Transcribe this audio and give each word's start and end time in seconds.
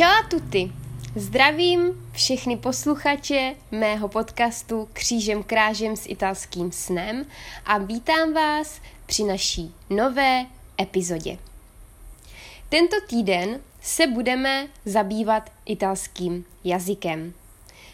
A 0.00 0.28
tutti! 0.28 0.72
Zdravím 1.16 2.08
všechny 2.12 2.56
posluchače 2.56 3.54
mého 3.70 4.08
podcastu 4.08 4.88
Křížem 4.92 5.42
krážem 5.42 5.96
s 5.96 6.06
italským 6.06 6.72
snem 6.72 7.26
a 7.66 7.78
vítám 7.78 8.32
vás 8.32 8.80
při 9.06 9.24
naší 9.24 9.74
nové 9.90 10.46
epizodě. 10.80 11.38
Tento 12.68 12.96
týden 13.08 13.60
se 13.80 14.06
budeme 14.06 14.68
zabývat 14.84 15.50
italským 15.66 16.44
jazykem. 16.64 17.34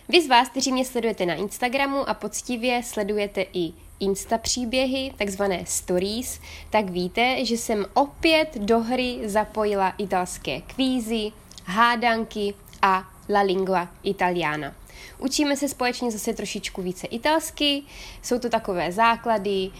Vy 0.09 0.23
z 0.23 0.29
vás, 0.29 0.49
kteří 0.49 0.73
mě 0.73 0.85
sledujete 0.85 1.27
na 1.27 1.35
Instagramu 1.35 2.09
a 2.09 2.15
poctivě 2.15 2.83
sledujete 2.83 3.47
i 3.53 3.73
Insta 4.01 4.39
příběhy, 4.39 5.13
takzvané 5.17 5.67
stories, 5.67 6.41
tak 6.71 6.91
víte, 6.91 7.45
že 7.45 7.55
jsem 7.55 7.87
opět 7.95 8.59
do 8.59 8.81
hry 8.81 9.19
zapojila 9.25 9.95
italské 9.99 10.61
kvízy, 10.61 11.33
hádanky 11.69 12.55
a 12.83 13.05
la 13.29 13.41
lingua 13.41 13.89
italiana. 14.03 14.75
Učíme 15.19 15.57
se 15.57 15.69
společně 15.69 16.11
zase 16.11 16.33
trošičku 16.33 16.83
více 16.83 17.07
italsky, 17.07 17.83
jsou 18.23 18.39
to 18.39 18.49
takové 18.49 18.93
základy, 18.93 19.71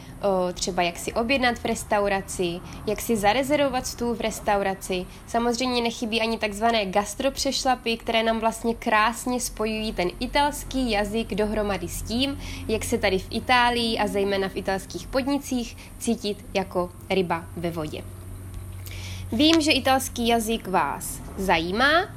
třeba 0.55 0.83
jak 0.83 0.99
si 0.99 1.13
objednat 1.13 1.59
v 1.59 1.65
restauraci, 1.65 2.61
jak 2.87 3.01
si 3.01 3.17
zarezervovat 3.17 3.87
stůl 3.87 4.15
v 4.15 4.21
restauraci. 4.21 5.07
Samozřejmě 5.27 5.83
nechybí 5.83 6.21
ani 6.21 6.39
takzvané 6.39 6.87
gastropřešlapy, 6.87 7.97
které 7.97 8.23
nám 8.23 8.41
vlastně 8.41 8.75
krásně 8.75 9.41
spojují 9.41 9.93
ten 9.93 10.11
italský 10.21 10.91
jazyk 10.91 11.35
dohromady 11.35 11.89
s 11.89 12.03
tím, 12.03 12.41
jak 12.69 12.85
se 12.85 12.99
tady 12.99 13.19
v 13.19 13.29
Itálii 13.31 13.99
a 13.99 14.07
zejména 14.07 14.49
v 14.49 14.57
italských 14.57 15.07
podnicích 15.07 15.77
cítit 15.99 16.45
jako 16.55 16.91
ryba 17.11 17.45
ve 17.57 17.71
vodě. 17.71 18.03
Vím, 19.33 19.61
že 19.61 19.73
italský 19.73 20.29
jazyk 20.29 20.69
vás 20.69 21.21
zajímá, 21.37 22.09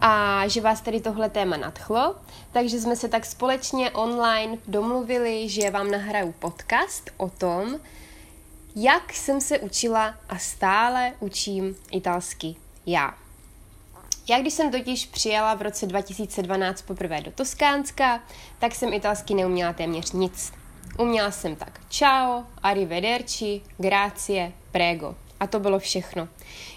a 0.00 0.48
že 0.48 0.60
vás 0.60 0.80
tady 0.80 1.00
tohle 1.00 1.30
téma 1.30 1.56
nadchlo, 1.56 2.16
takže 2.52 2.80
jsme 2.80 2.96
se 2.96 3.08
tak 3.08 3.26
společně 3.26 3.90
online 3.90 4.58
domluvili, 4.68 5.48
že 5.48 5.70
vám 5.70 5.90
nahraju 5.90 6.32
podcast 6.32 7.10
o 7.16 7.30
tom, 7.30 7.80
jak 8.76 9.12
jsem 9.12 9.40
se 9.40 9.58
učila 9.58 10.14
a 10.28 10.38
stále 10.38 11.12
učím 11.20 11.76
italsky 11.90 12.56
já. 12.86 13.14
Já 14.28 14.40
když 14.40 14.54
jsem 14.54 14.70
totiž 14.70 15.06
přijela 15.06 15.54
v 15.54 15.62
roce 15.62 15.86
2012 15.86 16.82
poprvé 16.82 17.20
do 17.20 17.30
Toskánska, 17.30 18.20
tak 18.58 18.74
jsem 18.74 18.92
italsky 18.92 19.34
neuměla 19.34 19.72
téměř 19.72 20.12
nic. 20.12 20.52
Uměla 20.98 21.30
jsem 21.30 21.56
tak 21.56 21.80
ciao, 21.90 22.44
arrivederci, 22.62 23.60
grazie, 23.78 24.52
prego. 24.72 25.23
A 25.44 25.46
to 25.46 25.60
bylo 25.60 25.78
všechno. 25.78 26.28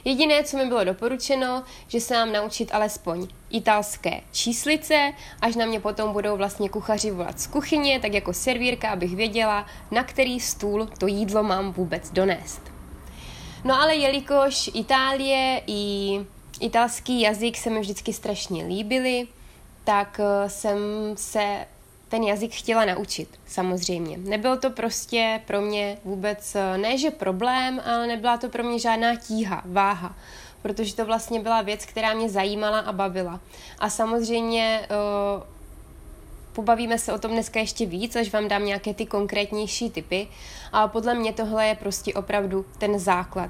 Jediné, 0.06 0.44
co 0.44 0.58
mi 0.58 0.66
bylo 0.66 0.84
doporučeno, 0.84 1.64
že 1.88 2.02
se 2.02 2.14
mám 2.14 2.34
naučit 2.34 2.74
alespoň 2.74 3.28
italské 3.50 4.22
číslice, 4.32 5.14
až 5.42 5.56
na 5.56 5.66
mě 5.66 5.80
potom 5.80 6.14
budou 6.14 6.38
vlastně 6.38 6.70
kuchaři 6.70 7.12
volat 7.12 7.40
z 7.40 7.48
kuchyně, 7.48 8.00
tak 8.00 8.14
jako 8.14 8.34
servírka, 8.34 8.90
abych 8.90 9.16
věděla, 9.16 9.66
na 9.92 10.04
který 10.04 10.40
stůl 10.40 10.90
to 11.00 11.08
jídlo 11.08 11.44
mám 11.44 11.72
vůbec 11.72 12.12
donést. 12.12 12.62
No 13.64 13.82
ale 13.82 13.96
jelikož 13.96 14.70
Itálie 14.74 15.62
i 15.68 16.20
italský 16.60 17.22
jazyk 17.22 17.58
se 17.58 17.70
mi 17.70 17.80
vždycky 17.80 18.14
strašně 18.14 18.66
líbily, 18.66 19.28
tak 19.84 20.20
eh, 20.24 20.50
jsem 20.50 20.78
se 21.16 21.66
ten 22.10 22.24
jazyk 22.24 22.52
chtěla 22.52 22.86
naučit, 22.86 23.40
samozřejmě. 23.46 24.18
Nebyl 24.18 24.58
to 24.58 24.70
prostě 24.70 25.42
pro 25.48 25.62
mě 25.62 25.98
vůbec, 26.06 26.56
eh, 26.56 26.78
ne 26.78 26.98
že 26.98 27.12
problém, 27.12 27.82
ale 27.86 28.08
nebyla 28.08 28.38
to 28.38 28.50
pro 28.50 28.64
mě 28.64 28.80
žádná 28.80 29.16
tíha, 29.16 29.62
váha, 29.66 30.16
protože 30.62 30.96
to 30.96 31.06
vlastně 31.06 31.40
byla 31.40 31.62
věc, 31.62 31.86
která 31.86 32.14
mě 32.14 32.30
zajímala 32.30 32.80
a 32.80 32.92
bavila. 32.92 33.40
A 33.80 33.90
samozřejmě 33.90 34.88
uh, 34.90 35.44
pobavíme 36.54 37.00
se 37.00 37.14
o 37.14 37.18
tom 37.18 37.32
dneska 37.32 37.60
ještě 37.60 37.86
víc, 37.86 38.16
až 38.16 38.34
vám 38.34 38.48
dám 38.48 38.66
nějaké 38.66 38.94
ty 38.94 39.06
konkrétnější 39.06 39.90
typy, 39.90 40.28
ale 40.72 40.90
podle 40.90 41.14
mě 41.14 41.34
tohle 41.34 41.68
je 41.68 41.76
prostě 41.76 42.14
opravdu 42.14 42.66
ten 42.78 43.00
základ. 43.00 43.50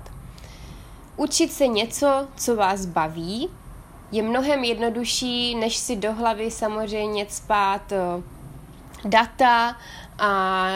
Učit 1.18 1.54
se 1.54 1.68
něco, 1.68 2.28
co 2.38 2.56
vás 2.56 2.86
baví, 2.86 3.50
je 4.12 4.24
mnohem 4.24 4.64
jednodušší, 4.64 5.56
než 5.56 5.78
si 5.78 5.96
do 5.96 6.14
hlavy 6.14 6.52
samozřejmě 6.52 7.26
spát 7.30 7.92
uh, 7.92 8.24
data 9.06 9.78
a 10.20 10.68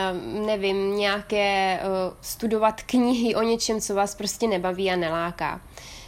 nevím, 0.45 0.97
nějaké 0.97 1.79
uh, 1.81 2.13
studovat 2.21 2.81
knihy 2.81 3.35
o 3.35 3.41
něčem, 3.41 3.81
co 3.81 3.95
vás 3.95 4.15
prostě 4.15 4.47
nebaví 4.47 4.91
a 4.91 4.95
neláká. 4.95 5.61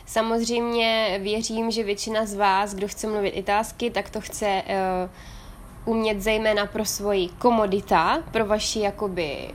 Samozřejmě 0.06 1.20
věřím, 1.22 1.72
že 1.72 1.84
většina 1.84 2.26
z 2.26 2.34
vás, 2.34 2.74
kdo 2.74 2.88
chce 2.88 3.08
mluvit 3.08 3.30
italsky, 3.30 3.92
tak 3.92 4.10
to 4.10 4.22
chce 4.22 4.64
uh, 4.66 5.94
umět 5.94 6.22
zejména 6.22 6.66
pro 6.66 6.86
svoji 6.86 7.30
komodita, 7.30 8.24
pro 8.32 8.46
vaši 8.46 8.80
jakoby 8.80 9.50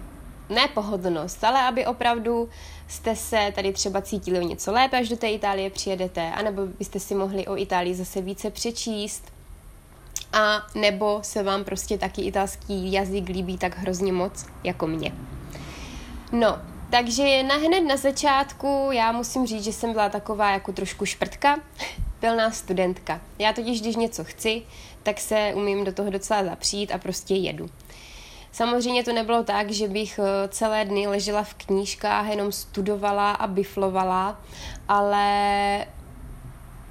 nepohodlnost, 0.48 1.44
ale 1.44 1.62
aby 1.62 1.86
opravdu 1.86 2.48
jste 2.88 3.16
se 3.16 3.52
tady 3.54 3.72
třeba 3.72 4.02
cítili 4.02 4.38
o 4.38 4.42
něco 4.42 4.72
lépe, 4.72 4.98
až 4.98 5.08
do 5.08 5.16
té 5.16 5.30
Itálie 5.30 5.70
přijedete, 5.70 6.30
anebo 6.30 6.66
byste 6.66 7.00
si 7.00 7.14
mohli 7.14 7.46
o 7.46 7.56
Itálii 7.56 7.94
zase 7.94 8.20
více 8.20 8.50
přečíst, 8.50 9.32
a 10.32 10.66
nebo 10.74 11.18
se 11.22 11.42
vám 11.42 11.64
prostě 11.64 11.98
taky 11.98 12.22
italský 12.22 12.92
jazyk 12.92 13.28
líbí 13.28 13.58
tak 13.58 13.78
hrozně 13.78 14.12
moc 14.12 14.46
jako 14.64 14.86
mě. 14.86 15.12
No, 16.32 16.58
takže 16.90 17.42
na 17.42 17.54
hned 17.54 17.80
na 17.80 17.96
začátku 17.96 18.88
já 18.92 19.12
musím 19.12 19.46
říct, 19.46 19.64
že 19.64 19.72
jsem 19.72 19.92
byla 19.92 20.08
taková 20.08 20.50
jako 20.50 20.72
trošku 20.72 21.06
šprtka, 21.06 21.60
pilná 22.20 22.50
studentka. 22.50 23.20
Já 23.38 23.52
totiž, 23.52 23.80
když 23.80 23.96
něco 23.96 24.24
chci, 24.24 24.62
tak 25.02 25.20
se 25.20 25.52
umím 25.54 25.84
do 25.84 25.92
toho 25.92 26.10
docela 26.10 26.44
zapřít 26.44 26.92
a 26.92 26.98
prostě 26.98 27.34
jedu. 27.34 27.70
Samozřejmě 28.52 29.04
to 29.04 29.12
nebylo 29.12 29.44
tak, 29.44 29.70
že 29.70 29.88
bych 29.88 30.18
eh, 30.18 30.48
celé 30.48 30.84
dny 30.84 31.06
ležela 31.06 31.42
v 31.42 31.54
knížkách, 31.54 32.26
jenom 32.28 32.52
studovala 32.52 33.30
a 33.30 33.46
biflovala, 33.46 34.40
ale 34.88 35.86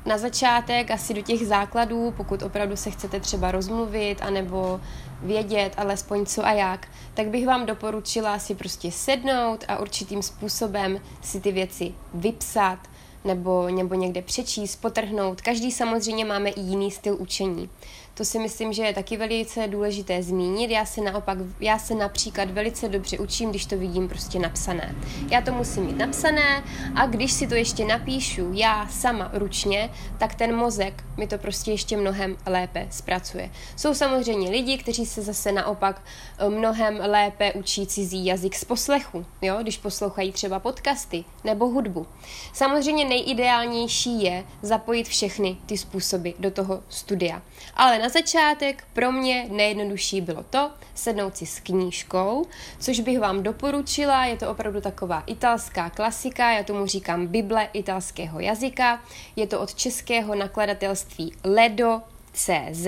na 0.07 0.17
začátek 0.17 0.91
asi 0.91 1.13
do 1.13 1.21
těch 1.21 1.47
základů, 1.47 2.13
pokud 2.17 2.43
opravdu 2.43 2.75
se 2.75 2.91
chcete 2.91 3.19
třeba 3.19 3.51
rozmluvit 3.51 4.21
anebo 4.21 4.81
vědět 5.21 5.73
alespoň 5.77 6.25
co 6.25 6.45
a 6.45 6.51
jak, 6.51 6.87
tak 7.13 7.27
bych 7.27 7.47
vám 7.47 7.65
doporučila 7.65 8.39
si 8.39 8.55
prostě 8.55 8.91
sednout 8.91 9.63
a 9.67 9.79
určitým 9.79 10.23
způsobem 10.23 11.01
si 11.21 11.39
ty 11.41 11.51
věci 11.51 11.93
vypsat 12.13 12.79
nebo, 13.25 13.67
nebo 13.69 13.95
někde 13.95 14.21
přečíst, 14.21 14.75
potrhnout. 14.75 15.41
Každý 15.41 15.71
samozřejmě 15.71 16.25
máme 16.25 16.49
i 16.49 16.61
jiný 16.61 16.91
styl 16.91 17.15
učení. 17.19 17.69
To 18.17 18.25
si 18.25 18.39
myslím, 18.39 18.73
že 18.73 18.83
je 18.83 18.93
taky 18.93 19.17
velice 19.17 19.67
důležité 19.67 20.23
zmínit. 20.23 20.71
Já 20.71 20.85
se 20.85 21.01
naopak, 21.01 21.37
já 21.59 21.79
se 21.79 21.95
například 21.95 22.49
velice 22.49 22.89
dobře 22.89 23.19
učím, 23.19 23.49
když 23.49 23.65
to 23.65 23.77
vidím 23.77 24.07
prostě 24.07 24.39
napsané. 24.39 24.95
Já 25.31 25.41
to 25.41 25.51
musím 25.51 25.83
mít 25.83 25.97
napsané 25.97 26.63
a 26.95 27.05
když 27.05 27.31
si 27.31 27.47
to 27.47 27.55
ještě 27.55 27.85
napíšu 27.85 28.49
já 28.53 28.87
sama 28.87 29.31
ručně, 29.33 29.89
tak 30.17 30.35
ten 30.35 30.55
mozek 30.55 31.03
mi 31.17 31.27
to 31.27 31.37
prostě 31.37 31.71
ještě 31.71 31.97
mnohem 31.97 32.37
lépe 32.45 32.87
zpracuje. 32.91 33.49
Jsou 33.75 33.93
samozřejmě 33.93 34.49
lidi, 34.49 34.77
kteří 34.77 35.05
se 35.05 35.21
zase 35.21 35.51
naopak 35.51 36.01
eh, 36.39 36.49
mnohem 36.49 36.99
lépe 37.01 37.53
učí 37.53 37.87
cizí 37.87 38.25
jazyk 38.25 38.55
z 38.55 38.65
poslechu, 38.65 39.25
jo? 39.41 39.57
když 39.61 39.77
poslouchají 39.77 40.31
třeba 40.31 40.59
podcasty 40.59 41.23
nebo 41.43 41.67
hudbu. 41.67 42.07
Samozřejmě 42.53 43.05
nejideálnější 43.05 44.23
je 44.23 44.43
zapojit 44.61 45.07
všechny 45.07 45.57
ty 45.65 45.77
způsoby 45.77 46.29
do 46.39 46.51
toho 46.51 46.83
studia. 46.89 47.41
Ale 47.75 47.99
na 47.99 48.06
na 48.07 48.11
začátek 48.11 48.83
pro 48.93 49.11
mě 49.11 49.47
nejjednodušší 49.51 50.21
bylo 50.21 50.43
to 50.43 50.71
sednout 50.95 51.37
si 51.37 51.45
s 51.45 51.59
knížkou, 51.59 52.45
což 52.79 52.99
bych 52.99 53.19
vám 53.19 53.43
doporučila, 53.43 54.25
je 54.25 54.37
to 54.37 54.51
opravdu 54.51 54.81
taková 54.81 55.23
italská 55.25 55.89
klasika, 55.89 56.51
já 56.51 56.63
tomu 56.63 56.85
říkám 56.85 57.27
Bible 57.27 57.69
italského 57.73 58.39
jazyka, 58.39 59.01
je 59.35 59.47
to 59.47 59.61
od 59.61 59.75
českého 59.75 60.35
nakladatelství 60.35 61.33
Ledo.cz 61.43 62.87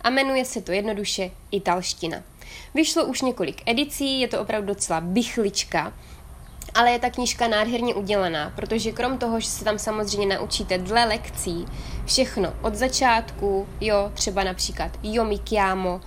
a 0.00 0.10
jmenuje 0.10 0.44
se 0.44 0.62
to 0.62 0.72
jednoduše 0.72 1.30
italština. 1.50 2.22
Vyšlo 2.74 3.04
už 3.04 3.22
několik 3.22 3.62
edicí, 3.66 4.20
je 4.20 4.28
to 4.28 4.40
opravdu 4.40 4.66
docela 4.66 5.00
bychlička, 5.00 5.92
ale 6.74 6.90
je 6.90 6.98
ta 6.98 7.10
knížka 7.10 7.48
nádherně 7.48 7.94
udělaná, 7.94 8.52
protože 8.56 8.92
krom 8.92 9.18
toho, 9.18 9.40
že 9.40 9.46
se 9.46 9.64
tam 9.64 9.78
samozřejmě 9.78 10.36
naučíte 10.36 10.78
dle 10.78 11.04
lekcí 11.04 11.66
všechno 12.06 12.54
od 12.62 12.74
začátku, 12.74 13.68
jo, 13.80 14.10
třeba 14.14 14.44
například 14.44 14.92
jo 15.02 15.24
mi 15.24 15.38
chiamo, 15.48 16.00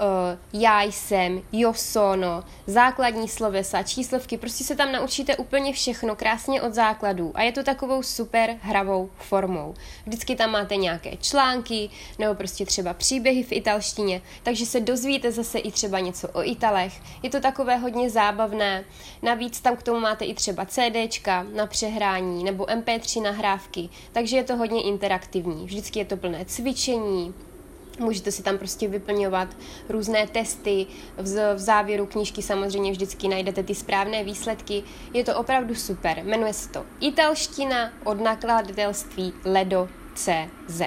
se, 0.00 0.38
já 0.52 0.82
jsem, 0.82 1.42
io 1.52 1.74
sono, 1.74 2.44
základní 2.66 3.28
slovesa, 3.28 3.82
číslovky, 3.82 4.38
prostě 4.38 4.64
se 4.64 4.76
tam 4.76 4.92
naučíte 4.92 5.36
úplně 5.36 5.72
všechno 5.72 6.16
krásně 6.16 6.62
od 6.62 6.74
základů 6.74 7.32
a 7.34 7.42
je 7.42 7.52
to 7.52 7.62
takovou 7.62 8.02
super 8.02 8.56
hravou 8.60 9.10
formou. 9.18 9.74
Vždycky 10.06 10.36
tam 10.36 10.50
máte 10.50 10.76
nějaké 10.76 11.16
články 11.16 11.90
nebo 12.18 12.34
prostě 12.34 12.66
třeba 12.66 12.94
příběhy 12.94 13.42
v 13.42 13.52
italštině, 13.52 14.22
takže 14.42 14.66
se 14.66 14.80
dozvíte 14.80 15.32
zase 15.32 15.58
i 15.58 15.70
třeba 15.70 16.00
něco 16.00 16.28
o 16.28 16.42
Italech. 16.42 17.00
Je 17.22 17.30
to 17.30 17.40
takové 17.40 17.76
hodně 17.76 18.10
zábavné. 18.10 18.84
Navíc 19.22 19.60
tam 19.60 19.76
k 19.76 19.82
tomu 19.82 20.00
máte 20.00 20.24
i 20.24 20.34
třeba 20.34 20.66
CDčka 20.66 21.46
na 21.54 21.66
přehrání 21.66 22.44
nebo 22.44 22.64
MP3 22.64 23.22
nahrávky, 23.22 23.88
takže 24.12 24.36
je 24.36 24.44
to 24.44 24.56
hodně 24.56 24.82
interaktivní. 24.82 25.66
Vždycky 25.66 25.98
je 25.98 26.04
to 26.04 26.16
plné 26.16 26.44
cvičení, 26.44 27.34
Můžete 28.00 28.32
si 28.32 28.42
tam 28.42 28.58
prostě 28.58 28.88
vyplňovat 28.88 29.56
různé 29.88 30.26
testy. 30.26 30.86
V, 31.16 31.58
závěru 31.58 32.06
knížky 32.06 32.42
samozřejmě 32.42 32.92
vždycky 32.92 33.28
najdete 33.28 33.62
ty 33.62 33.74
správné 33.74 34.24
výsledky. 34.24 34.82
Je 35.14 35.24
to 35.24 35.36
opravdu 35.36 35.74
super. 35.74 36.22
Jmenuje 36.24 36.52
se 36.52 36.68
to 36.68 36.86
Italština 37.00 37.92
od 38.04 38.20
nakladatelství 38.20 39.32
Ledo 39.44 39.88
CZ. 40.14 40.82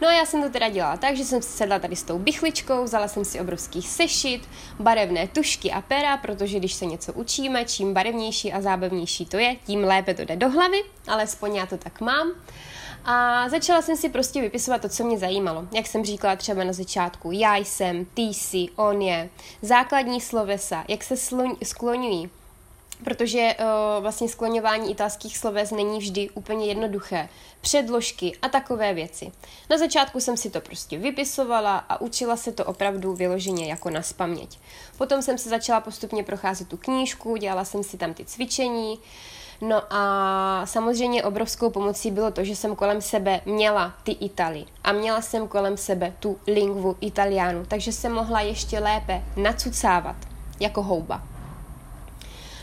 No 0.00 0.08
a 0.08 0.12
já 0.12 0.26
jsem 0.26 0.42
to 0.42 0.50
teda 0.50 0.68
dělala 0.68 0.96
tak, 0.96 1.16
že 1.16 1.24
jsem 1.24 1.42
si 1.42 1.48
sedla 1.48 1.78
tady 1.78 1.96
s 1.96 2.02
tou 2.02 2.18
bychličkou, 2.18 2.84
vzala 2.84 3.08
jsem 3.08 3.24
si 3.24 3.40
obrovský 3.40 3.82
sešit, 3.82 4.48
barevné 4.80 5.28
tušky 5.28 5.72
a 5.72 5.80
pera, 5.80 6.16
protože 6.16 6.58
když 6.58 6.74
se 6.74 6.86
něco 6.86 7.12
učíme, 7.12 7.64
čím 7.64 7.94
barevnější 7.94 8.52
a 8.52 8.60
zábavnější 8.60 9.26
to 9.26 9.36
je, 9.36 9.56
tím 9.66 9.84
lépe 9.84 10.14
to 10.14 10.22
jde 10.22 10.36
do 10.36 10.50
hlavy, 10.50 10.82
alespoň 11.08 11.56
já 11.56 11.66
to 11.66 11.76
tak 11.76 12.00
mám. 12.00 12.32
A 13.04 13.48
začala 13.48 13.82
jsem 13.82 13.96
si 13.96 14.08
prostě 14.08 14.40
vypisovat 14.40 14.82
to, 14.82 14.88
co 14.88 15.04
mě 15.04 15.18
zajímalo. 15.18 15.66
Jak 15.72 15.86
jsem 15.86 16.04
říkala 16.04 16.36
třeba 16.36 16.64
na 16.64 16.72
začátku, 16.72 17.32
já 17.32 17.56
jsem, 17.56 18.04
ty 18.04 18.22
jsi, 18.22 18.66
on 18.76 19.02
je, 19.02 19.28
základní 19.62 20.20
slovesa, 20.20 20.84
jak 20.88 21.04
se 21.04 21.14
skloňují, 21.64 22.30
protože 23.04 23.54
uh, 23.58 24.02
vlastně 24.02 24.28
skloňování 24.28 24.90
italských 24.90 25.38
sloves 25.38 25.70
není 25.70 25.98
vždy 25.98 26.30
úplně 26.30 26.66
jednoduché. 26.66 27.28
Předložky 27.60 28.36
a 28.42 28.48
takové 28.48 28.94
věci. 28.94 29.32
Na 29.70 29.78
začátku 29.78 30.20
jsem 30.20 30.36
si 30.36 30.50
to 30.50 30.60
prostě 30.60 30.98
vypisovala 30.98 31.76
a 31.76 32.00
učila 32.00 32.36
se 32.36 32.52
to 32.52 32.64
opravdu 32.64 33.14
vyloženě 33.14 33.66
jako 33.66 33.90
na 33.90 34.02
spaměť. 34.02 34.58
Potom 34.98 35.22
jsem 35.22 35.38
se 35.38 35.48
začala 35.48 35.80
postupně 35.80 36.24
procházet 36.24 36.68
tu 36.68 36.76
knížku, 36.76 37.36
dělala 37.36 37.64
jsem 37.64 37.82
si 37.82 37.96
tam 37.96 38.14
ty 38.14 38.24
cvičení, 38.24 38.98
No 39.64 39.82
a 39.90 40.66
samozřejmě 40.66 41.24
obrovskou 41.24 41.70
pomocí 41.70 42.10
bylo 42.10 42.30
to, 42.30 42.44
že 42.44 42.56
jsem 42.56 42.76
kolem 42.76 43.00
sebe 43.00 43.40
měla 43.44 43.94
ty 44.02 44.12
Italy 44.12 44.64
a 44.84 44.92
měla 44.92 45.22
jsem 45.22 45.48
kolem 45.48 45.76
sebe 45.76 46.12
tu 46.20 46.38
lingvu 46.46 46.96
italiánu, 47.00 47.64
takže 47.68 47.92
jsem 47.92 48.12
mohla 48.12 48.40
ještě 48.40 48.78
lépe 48.78 49.22
nacucávat 49.36 50.16
jako 50.60 50.82
houba. 50.82 51.22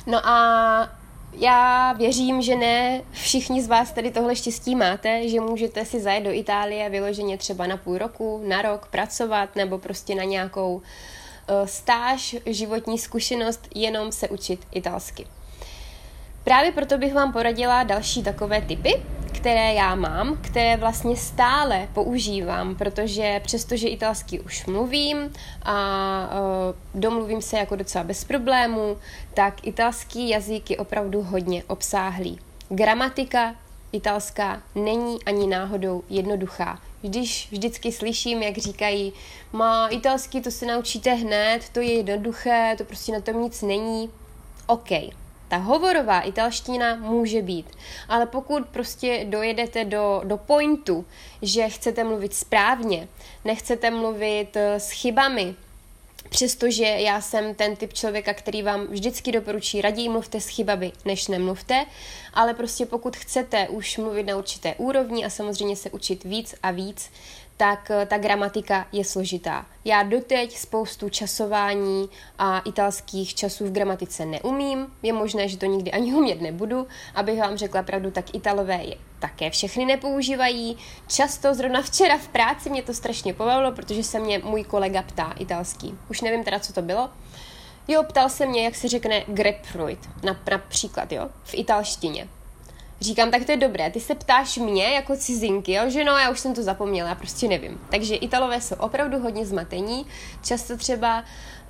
No 0.08 0.28
a 0.28 0.90
já 1.34 1.94
věřím, 1.94 2.42
že 2.42 2.56
ne 2.56 3.02
všichni 3.12 3.62
z 3.62 3.68
vás 3.68 3.92
tady 3.92 4.12
tohle 4.12 4.36
štěstí 4.36 4.76
máte, 4.76 5.30
že 5.30 5.40
můžete 5.40 5.86
si 5.86 6.00
zajet 6.00 6.24
do 6.24 6.32
Itálie 6.32 6.90
vyloženě 6.90 7.38
třeba 7.38 7.68
na 7.68 7.78
půl 7.78 7.98
roku, 7.98 8.44
na 8.48 8.62
rok 8.62 8.88
pracovat 8.88 9.56
nebo 9.56 9.78
prostě 9.78 10.16
na 10.16 10.24
nějakou 10.24 10.76
uh, 10.76 10.82
stáž, 11.66 12.36
životní 12.46 12.98
zkušenost, 12.98 13.68
jenom 13.76 14.12
se 14.12 14.30
učit 14.30 14.68
italsky. 14.72 15.28
Právě 16.44 16.72
proto 16.72 16.98
bych 16.98 17.14
vám 17.14 17.34
poradila 17.34 17.84
další 17.84 18.24
takové 18.24 18.62
typy, 18.62 19.02
které 19.40 19.74
já 19.74 19.96
mám, 19.96 20.38
které 20.42 20.78
vlastně 20.78 21.16
stále 21.16 21.88
používám, 21.94 22.76
protože 22.76 23.42
přestože 23.44 23.88
italsky 23.88 24.40
už 24.40 24.66
mluvím 24.66 25.34
a 25.64 25.76
uh, 26.32 27.02
domluvím 27.02 27.42
se 27.42 27.58
jako 27.58 27.76
docela 27.76 28.04
bez 28.04 28.24
problémů, 28.24 28.98
tak 29.34 29.68
italský 29.68 30.30
jazyk 30.30 30.72
je 30.72 30.78
opravdu 30.78 31.22
hodně 31.22 31.64
obsáhlý. 31.64 32.40
Gramatika 32.70 33.56
italská 33.92 34.62
není 34.76 35.24
ani 35.24 35.48
náhodou 35.48 36.04
jednoduchá. 36.10 36.80
Když 37.02 37.48
vždycky 37.52 37.92
slyším, 37.92 38.44
jak 38.44 38.58
říkají, 38.58 39.14
má 39.54 39.88
italsky 39.88 40.42
to 40.42 40.52
se 40.52 40.66
naučíte 40.66 41.14
hned, 41.14 41.70
to 41.70 41.80
je 41.80 41.94
jednoduché, 41.94 42.76
to 42.78 42.84
prostě 42.84 43.12
na 43.12 43.22
tom 43.22 43.42
nic 43.42 43.62
není. 43.62 44.10
OK, 44.68 44.90
ta 45.50 45.58
hovorová 45.58 46.22
italština 46.22 46.96
může 46.96 47.42
být, 47.42 47.66
ale 48.08 48.26
pokud 48.26 48.66
prostě 48.66 49.26
dojedete 49.30 49.86
do, 49.86 50.22
do 50.24 50.38
pointu, 50.38 51.06
že 51.42 51.70
chcete 51.70 52.04
mluvit 52.04 52.34
správně, 52.34 53.08
nechcete 53.46 53.92
mluvit 53.92 54.56
eh, 54.56 54.80
s 54.80 54.92
chybami, 54.92 55.56
Přestože 56.30 56.84
já 56.86 57.22
jsem 57.22 57.56
ten 57.56 57.76
typ 57.76 57.94
člověka, 57.94 58.34
který 58.34 58.62
vám 58.62 58.88
vždycky 58.88 59.32
doporučí, 59.32 59.82
raději 59.82 60.10
mluvte 60.10 60.42
s 60.42 60.48
chybami, 60.48 60.92
než 61.06 61.28
nemluvte, 61.28 61.86
ale 62.34 62.54
prostě 62.54 62.86
pokud 62.86 63.18
chcete 63.18 63.70
už 63.70 63.98
mluvit 63.98 64.24
na 64.24 64.38
určité 64.38 64.76
úrovni 64.76 65.26
a 65.26 65.30
samozřejmě 65.30 65.76
se 65.76 65.90
učit 65.90 66.24
víc 66.24 66.56
a 66.64 66.72
víc, 66.72 67.12
tak 67.60 67.92
eh, 67.92 68.06
ta 68.06 68.18
gramatika 68.18 68.88
je 68.92 69.06
složitá. 69.06 69.66
Já 69.86 70.04
doteď 70.04 70.58
spoustu 70.58 71.10
časování 71.10 72.10
a 72.38 72.60
italských 72.60 73.36
časů 73.36 73.68
v 73.68 73.72
gramatice 73.72 74.26
neumím. 74.26 74.88
Je 75.04 75.14
možné, 75.14 75.48
že 75.48 75.58
to 75.58 75.66
nikdy 75.66 75.92
ani 75.92 76.14
umět 76.14 76.42
nebudu. 76.42 76.88
Abych 77.16 77.40
vám 77.40 77.58
řekla 77.58 77.84
pravdu, 77.84 78.12
tak 78.12 78.36
Italové 78.36 78.84
je 78.84 78.96
také 79.20 79.50
všechny 79.50 79.86
nepoužívají. 79.86 80.78
Často, 81.08 81.54
zrovna 81.54 81.82
včera 81.82 82.18
v 82.18 82.28
práci 82.28 82.70
mě 82.70 82.84
to 82.84 82.94
strašně 82.94 83.34
pobavilo, 83.34 83.72
protože 83.72 84.04
se 84.04 84.20
mě 84.20 84.40
můj 84.40 84.64
kolega 84.64 85.02
ptá 85.02 85.34
italský. 85.40 85.98
Už 86.10 86.22
nevím 86.22 86.44
teda, 86.44 86.60
co 86.60 86.74
to 86.74 86.82
bylo. 86.82 87.10
Jo, 87.88 88.04
ptal 88.04 88.30
se 88.30 88.46
mě, 88.46 88.64
jak 88.64 88.76
se 88.76 88.88
řekne 88.88 89.24
grapefruit, 89.28 90.10
například, 90.24 91.12
jo, 91.12 91.30
v 91.44 91.54
italštině. 91.54 92.28
Říkám, 93.02 93.32
tak 93.32 93.46
to 93.46 93.52
je 93.52 93.58
dobré, 93.58 93.92
ty 93.92 94.00
se 94.00 94.16
ptáš 94.16 94.58
mě 94.58 94.84
jako 94.84 95.16
cizinky, 95.16 95.74
jo? 95.74 95.90
že 95.90 96.04
no, 96.04 96.18
já 96.18 96.30
už 96.30 96.40
jsem 96.40 96.54
to 96.54 96.64
zapomněla, 96.64 97.10
já 97.10 97.16
prostě 97.16 97.48
nevím. 97.48 97.82
Takže 97.90 98.16
Italové 98.16 98.62
jsou 98.62 98.76
opravdu 98.76 99.20
hodně 99.20 99.46
zmatení, 99.46 100.06
často 100.44 100.78
třeba 100.78 101.24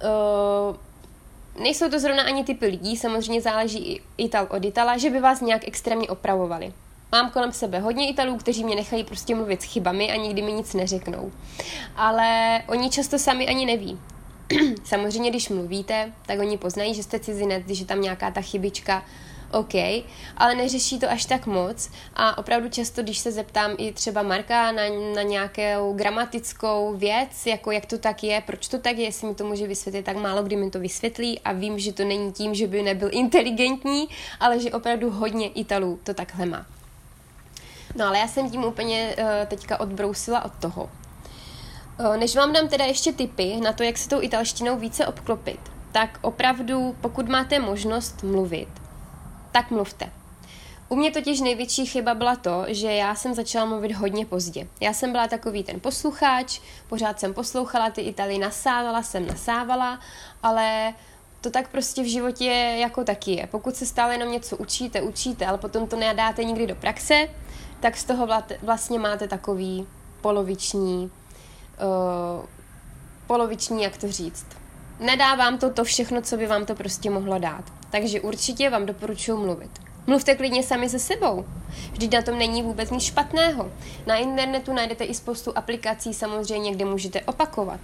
uh, 0.04 1.64
nejsou 1.64 1.90
to 1.90 2.00
zrovna 2.00 2.24
ani 2.24 2.44
typy 2.44 2.66
lidí, 2.66 2.98
samozřejmě 2.98 3.42
záleží 3.42 3.78
i 3.78 4.02
Ital 4.18 4.48
od 4.50 4.66
Itala, 4.66 4.98
že 4.98 5.10
by 5.10 5.20
vás 5.20 5.42
nějak 5.42 5.68
extrémně 5.68 6.08
opravovali. 6.08 6.74
Mám 7.12 7.32
kolem 7.32 7.52
sebe 7.52 7.80
hodně 7.80 8.10
Italů, 8.10 8.38
kteří 8.38 8.64
mě 8.64 8.76
nechají 8.76 9.04
prostě 9.04 9.36
mluvit 9.36 9.62
s 9.62 9.66
chybami 9.66 10.12
a 10.12 10.16
nikdy 10.16 10.42
mi 10.42 10.54
nic 10.54 10.74
neřeknou. 10.74 11.32
Ale 11.96 12.62
oni 12.68 12.90
často 12.90 13.20
sami 13.20 13.48
ani 13.48 13.66
neví. 13.66 14.00
samozřejmě, 14.84 15.30
když 15.30 15.50
mluvíte, 15.50 16.14
tak 16.26 16.40
oni 16.40 16.58
poznají, 16.58 16.94
že 16.94 17.04
jste 17.04 17.20
cizinec, 17.20 17.64
když 17.64 17.80
je 17.80 17.86
tam 17.86 18.02
nějaká 18.02 18.32
ta 18.32 18.42
chybička, 18.42 19.04
OK, 19.52 19.74
ale 20.38 20.56
neřeší 20.56 21.00
to 21.00 21.12
až 21.12 21.26
tak 21.26 21.46
moc 21.46 21.92
a 22.16 22.38
opravdu 22.38 22.70
často, 22.70 23.04
když 23.04 23.18
se 23.18 23.32
zeptám 23.32 23.72
i 23.78 23.94
třeba 23.94 24.24
Marka 24.24 24.72
na, 24.72 24.84
na 25.16 25.22
nějakou 25.22 25.94
gramatickou 25.94 26.94
věc, 26.98 27.46
jako 27.46 27.72
jak 27.72 27.86
to 27.86 27.98
tak 27.98 28.24
je, 28.24 28.42
proč 28.46 28.68
to 28.68 28.78
tak 28.78 28.98
je, 28.98 29.04
jestli 29.04 29.28
mi 29.28 29.36
to 29.36 29.46
může 29.46 29.68
vysvětlit, 29.68 30.06
tak 30.06 30.18
málo 30.18 30.44
kdy 30.44 30.56
mi 30.56 30.70
to 30.70 30.80
vysvětlí 30.80 31.40
a 31.40 31.54
vím, 31.54 31.80
že 31.80 31.94
to 31.94 32.06
není 32.06 32.32
tím, 32.32 32.56
že 32.56 32.68
by 32.68 32.84
nebyl 32.84 33.10
inteligentní, 33.12 34.10
ale 34.40 34.60
že 34.60 34.72
opravdu 34.72 35.10
hodně 35.10 35.50
Italů 35.50 36.00
to 36.04 36.14
takhle 36.14 36.46
má. 36.46 36.66
No 37.96 38.06
ale 38.06 38.20
já 38.20 38.28
jsem 38.28 38.52
tím 38.52 38.64
úplně 38.64 39.16
uh, 39.18 39.26
teďka 39.48 39.80
odbrousila 39.80 40.46
od 40.46 40.52
toho. 40.60 40.90
Uh, 42.00 42.18
než 42.18 42.36
vám 42.36 42.54
dám 42.54 42.68
teda 42.68 42.86
ještě 42.86 43.14
tipy 43.14 43.56
na 43.64 43.74
to, 43.74 43.84
jak 43.84 43.98
se 43.98 44.10
tou 44.10 44.22
italštinou 44.22 44.78
více 44.78 45.08
obklopit, 45.08 45.60
tak 45.92 46.20
opravdu, 46.22 46.96
pokud 47.02 47.30
máte 47.30 47.60
možnost 47.60 48.24
mluvit, 48.24 48.70
tak 49.52 49.72
mluvte. 49.72 50.12
U 50.90 50.96
mě 50.96 51.12
totiž 51.12 51.42
největší 51.42 51.86
chyba 51.86 52.14
byla 52.14 52.36
to, 52.36 52.66
že 52.68 52.94
já 52.94 53.16
jsem 53.16 53.34
začala 53.34 53.66
mluvit 53.66 53.92
hodně 53.92 54.26
pozdě. 54.26 54.68
Já 54.82 54.94
jsem 54.94 55.12
byla 55.12 55.28
takový 55.28 55.64
ten 55.64 55.80
posluchač, 55.80 56.60
pořád 56.88 57.20
jsem 57.20 57.34
poslouchala 57.34 57.90
ty 57.90 58.02
Italy, 58.02 58.38
nasávala 58.38 59.04
jsem, 59.04 59.28
nasávala, 59.28 60.00
ale 60.44 60.94
to 61.42 61.50
tak 61.50 61.70
prostě 61.70 62.04
v 62.04 62.12
životě 62.12 62.46
jako 62.80 63.04
taky 63.04 63.32
je. 63.32 63.48
Pokud 63.48 63.76
se 63.76 63.86
stále 63.86 64.14
jenom 64.14 64.32
něco 64.32 64.58
učíte, 64.58 65.02
učíte, 65.02 65.46
ale 65.46 65.58
potom 65.58 65.88
to 65.88 65.96
nedáte 65.96 66.44
nikdy 66.44 66.68
do 66.68 66.76
praxe, 66.76 67.28
tak 67.80 67.98
z 67.98 68.04
toho 68.04 68.28
vlastně 68.62 69.00
máte 69.00 69.28
takový 69.28 69.88
poloviční, 70.22 71.12
uh, 71.82 72.46
poloviční, 73.28 73.84
jak 73.84 73.98
to 73.98 74.12
říct. 74.12 74.46
Nedá 75.00 75.36
vám 75.36 75.58
to 75.58 75.70
to 75.70 75.84
všechno, 75.84 76.22
co 76.22 76.38
by 76.38 76.48
vám 76.48 76.66
to 76.66 76.76
prostě 76.76 77.10
mohlo 77.10 77.40
dát. 77.40 77.79
Takže 77.92 78.22
určitě 78.22 78.70
vám 78.70 78.86
doporučuji 78.86 79.38
mluvit. 79.38 79.72
Mluvte 80.08 80.36
klidně 80.36 80.64
sami 80.64 80.90
se 80.90 81.00
sebou. 81.00 81.46
Vždyť 81.92 82.14
na 82.14 82.22
tom 82.22 82.38
není 82.38 82.64
vůbec 82.64 82.92
nic 82.92 83.04
špatného. 83.04 83.72
Na 84.06 84.16
internetu 84.16 84.74
najdete 84.74 85.04
i 85.04 85.14
spoustu 85.14 85.58
aplikací 85.58 86.14
samozřejmě, 86.14 86.72
kde 86.72 86.86
můžete 86.86 87.22
opakovat. 87.22 87.80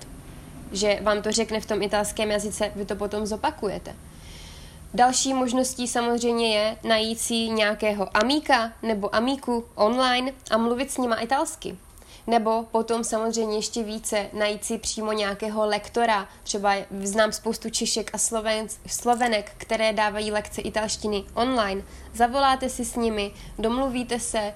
Že 0.71 0.99
vám 1.01 1.21
to 1.21 1.31
řekne 1.31 1.59
v 1.59 1.65
tom 1.65 1.81
italském 1.81 2.31
jazyce, 2.31 2.71
vy 2.75 2.85
to 2.85 2.95
potom 2.95 3.25
zopakujete. 3.25 3.95
Další 4.93 5.33
možností 5.33 5.87
samozřejmě 5.87 6.57
je 6.57 6.77
najít 6.83 7.19
si 7.19 7.33
nějakého 7.33 8.17
amíka 8.17 8.71
nebo 8.83 9.15
amíku 9.15 9.65
online 9.75 10.31
a 10.51 10.57
mluvit 10.57 10.91
s 10.91 10.97
nima 10.97 11.15
italsky. 11.15 11.77
Nebo 12.27 12.63
potom 12.71 13.03
samozřejmě 13.03 13.57
ještě 13.57 13.83
více 13.83 14.29
najít 14.33 14.65
si 14.65 14.77
přímo 14.77 15.11
nějakého 15.11 15.65
lektora. 15.65 16.27
Třeba 16.43 16.73
znám 17.01 17.31
spoustu 17.31 17.69
Češek 17.69 18.11
a 18.13 18.17
Sloven, 18.17 18.67
Slovenek, 18.87 19.51
které 19.57 19.93
dávají 19.93 20.31
lekce 20.31 20.61
italštiny 20.61 21.23
online. 21.33 21.81
Zavoláte 22.13 22.69
si 22.69 22.85
s 22.85 22.95
nimi, 22.95 23.31
domluvíte 23.59 24.19
se, 24.19 24.53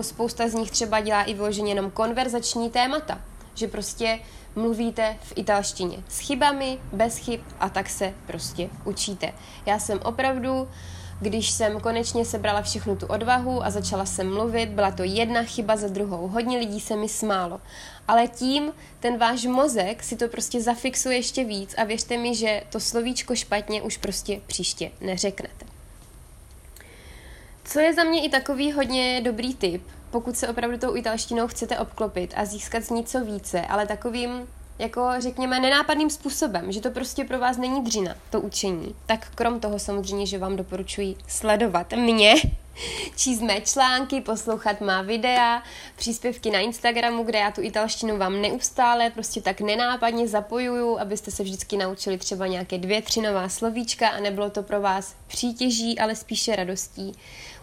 spousta 0.00 0.48
z 0.48 0.54
nich 0.54 0.70
třeba 0.70 1.00
dělá 1.00 1.22
i 1.22 1.34
vyloženě 1.34 1.70
jenom 1.70 1.90
konverzační 1.90 2.70
témata. 2.70 3.20
Že 3.54 3.68
prostě 3.68 4.20
mluvíte 4.56 5.16
v 5.22 5.32
italštině 5.36 5.98
s 6.08 6.18
chybami, 6.18 6.78
bez 6.92 7.16
chyb 7.16 7.40
a 7.60 7.68
tak 7.68 7.88
se 7.90 8.14
prostě 8.26 8.70
učíte. 8.84 9.32
Já 9.66 9.78
jsem 9.78 10.00
opravdu 10.04 10.68
když 11.20 11.50
jsem 11.50 11.80
konečně 11.80 12.24
sebrala 12.24 12.62
všechnu 12.62 12.96
tu 12.96 13.06
odvahu 13.06 13.64
a 13.64 13.70
začala 13.70 14.06
jsem 14.06 14.34
mluvit, 14.34 14.68
byla 14.68 14.90
to 14.90 15.02
jedna 15.02 15.42
chyba 15.42 15.76
za 15.76 15.88
druhou. 15.88 16.28
Hodně 16.28 16.58
lidí 16.58 16.80
se 16.80 16.96
mi 16.96 17.08
smálo. 17.08 17.60
Ale 18.08 18.28
tím 18.28 18.72
ten 19.00 19.18
váš 19.18 19.44
mozek 19.44 20.02
si 20.02 20.16
to 20.16 20.28
prostě 20.28 20.60
zafixuje 20.60 21.16
ještě 21.16 21.44
víc 21.44 21.74
a 21.78 21.84
věřte 21.84 22.16
mi, 22.16 22.34
že 22.34 22.62
to 22.70 22.80
slovíčko 22.80 23.34
špatně 23.34 23.82
už 23.82 23.96
prostě 23.96 24.40
příště 24.46 24.90
neřeknete. 25.00 25.66
Co 27.64 27.80
je 27.80 27.94
za 27.94 28.04
mě 28.04 28.24
i 28.24 28.28
takový 28.28 28.72
hodně 28.72 29.20
dobrý 29.24 29.54
tip, 29.54 29.82
pokud 30.10 30.36
se 30.36 30.48
opravdu 30.48 30.78
tou 30.78 30.96
italštinou 30.96 31.46
chcete 31.46 31.78
obklopit 31.78 32.34
a 32.36 32.44
získat 32.44 32.82
z 32.82 32.90
ní 32.90 33.04
co 33.04 33.24
více, 33.24 33.60
ale 33.60 33.86
takovým 33.86 34.48
jako 34.78 35.10
řekněme 35.18 35.60
nenápadným 35.60 36.10
způsobem, 36.10 36.72
že 36.72 36.80
to 36.80 36.90
prostě 36.90 37.24
pro 37.24 37.38
vás 37.38 37.56
není 37.56 37.84
dřina, 37.84 38.14
to 38.30 38.40
učení, 38.40 38.94
tak 39.06 39.30
krom 39.34 39.60
toho 39.60 39.78
samozřejmě, 39.78 40.26
že 40.26 40.38
vám 40.38 40.56
doporučuji 40.56 41.16
sledovat 41.28 41.92
mě, 41.92 42.34
číst 43.16 43.40
mé 43.40 43.60
články, 43.60 44.20
poslouchat 44.20 44.80
má 44.80 45.02
videa, 45.02 45.62
příspěvky 45.96 46.50
na 46.50 46.58
Instagramu, 46.58 47.22
kde 47.22 47.38
já 47.38 47.50
tu 47.50 47.62
italštinu 47.62 48.18
vám 48.18 48.42
neustále 48.42 49.10
prostě 49.10 49.40
tak 49.40 49.60
nenápadně 49.60 50.28
zapojuju, 50.28 50.98
abyste 50.98 51.30
se 51.30 51.42
vždycky 51.42 51.76
naučili 51.76 52.18
třeba 52.18 52.46
nějaké 52.46 52.78
dvě, 52.78 53.02
tři 53.02 53.20
nová 53.20 53.48
slovíčka 53.48 54.08
a 54.08 54.20
nebylo 54.20 54.50
to 54.50 54.62
pro 54.62 54.80
vás 54.80 55.14
přítěží, 55.26 55.98
ale 55.98 56.16
spíše 56.16 56.56
radostí. 56.56 57.12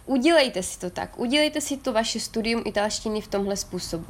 Udělejte 0.06 0.62
si 0.62 0.78
to 0.78 0.90
tak, 0.90 1.18
udělejte 1.18 1.60
si 1.60 1.76
to 1.76 1.92
vaše 1.92 2.20
studium 2.20 2.62
italštiny 2.66 3.20
v 3.20 3.28
tomhle 3.28 3.56
způsobu. 3.56 4.06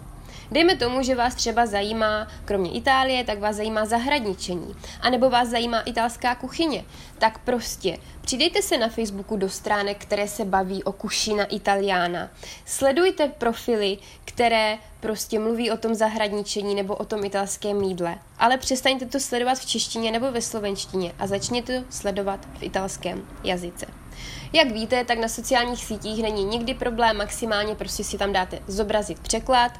Dejme 0.54 0.76
tomu, 0.76 1.02
že 1.02 1.14
vás 1.14 1.34
třeba 1.34 1.66
zajímá, 1.66 2.28
kromě 2.44 2.70
Itálie, 2.70 3.24
tak 3.24 3.38
vás 3.38 3.56
zajímá 3.56 3.84
zahradničení, 3.84 4.74
anebo 5.00 5.30
vás 5.30 5.48
zajímá 5.48 5.80
italská 5.80 6.34
kuchyně. 6.34 6.84
Tak 7.18 7.38
prostě 7.38 7.98
přidejte 8.20 8.62
se 8.62 8.78
na 8.78 8.88
Facebooku 8.88 9.36
do 9.36 9.48
stránek, 9.48 9.98
které 9.98 10.28
se 10.28 10.44
baví 10.44 10.84
o 10.84 10.92
kušina 10.92 11.44
italiana. 11.44 12.30
Sledujte 12.64 13.28
profily, 13.28 13.98
které 14.24 14.78
prostě 15.00 15.38
mluví 15.38 15.70
o 15.70 15.76
tom 15.76 15.94
zahradničení 15.94 16.74
nebo 16.74 16.94
o 16.94 17.04
tom 17.04 17.24
italském 17.24 17.80
mídle. 17.80 18.18
Ale 18.38 18.58
přestaňte 18.58 19.06
to 19.06 19.20
sledovat 19.20 19.58
v 19.58 19.66
češtině 19.66 20.12
nebo 20.12 20.32
ve 20.32 20.40
slovenštině 20.40 21.12
a 21.18 21.26
začněte 21.26 21.80
to 21.80 21.86
sledovat 21.90 22.48
v 22.58 22.62
italském 22.62 23.28
jazyce. 23.44 24.03
Jak 24.52 24.70
víte, 24.70 25.04
tak 25.04 25.18
na 25.18 25.28
sociálních 25.28 25.84
sítích 25.84 26.22
není 26.22 26.44
nikdy 26.44 26.74
problém, 26.74 27.16
maximálně 27.16 27.74
prostě 27.74 28.04
si 28.04 28.18
tam 28.18 28.32
dáte 28.32 28.58
zobrazit 28.66 29.18
překlad, 29.20 29.72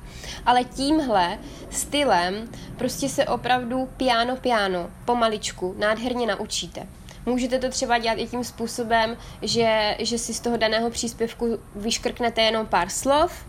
ale 0.47 0.64
tímhle 0.64 1.38
stylem 1.71 2.49
prostě 2.76 3.09
se 3.09 3.25
opravdu 3.25 3.88
piano 3.97 4.37
piano, 4.37 4.91
pomaličku, 5.05 5.75
nádherně 5.79 6.26
naučíte. 6.26 6.87
Můžete 7.26 7.59
to 7.59 7.69
třeba 7.69 7.99
dělat 7.99 8.19
i 8.19 8.26
tím 8.26 8.45
způsobem, 8.45 9.17
že, 9.43 9.97
že 9.99 10.19
si 10.19 10.35
z 10.35 10.41
toho 10.41 10.57
daného 10.57 10.91
příspěvku 10.91 11.59
vyškrknete 11.76 12.43
jenom 12.43 12.67
pár 12.67 12.88
slov, 12.88 13.47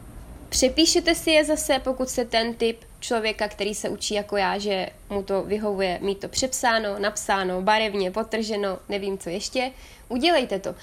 přepíšete 0.49 1.15
si 1.15 1.31
je 1.31 1.45
zase, 1.45 1.79
pokud 1.79 2.09
jste 2.09 2.25
ten 2.25 2.53
typ 2.53 2.84
člověka, 2.99 3.47
který 3.47 3.75
se 3.75 3.89
učí 3.89 4.13
jako 4.13 4.37
já, 4.37 4.57
že 4.57 4.89
mu 5.09 5.23
to 5.23 5.43
vyhovuje 5.43 5.99
mít 6.01 6.19
to 6.19 6.27
přepsáno, 6.27 6.99
napsáno, 6.99 7.61
barevně, 7.61 8.11
potrženo, 8.11 8.79
nevím 8.89 9.17
co 9.17 9.29
ještě, 9.29 9.71
udělejte 10.09 10.59
to. 10.59 10.75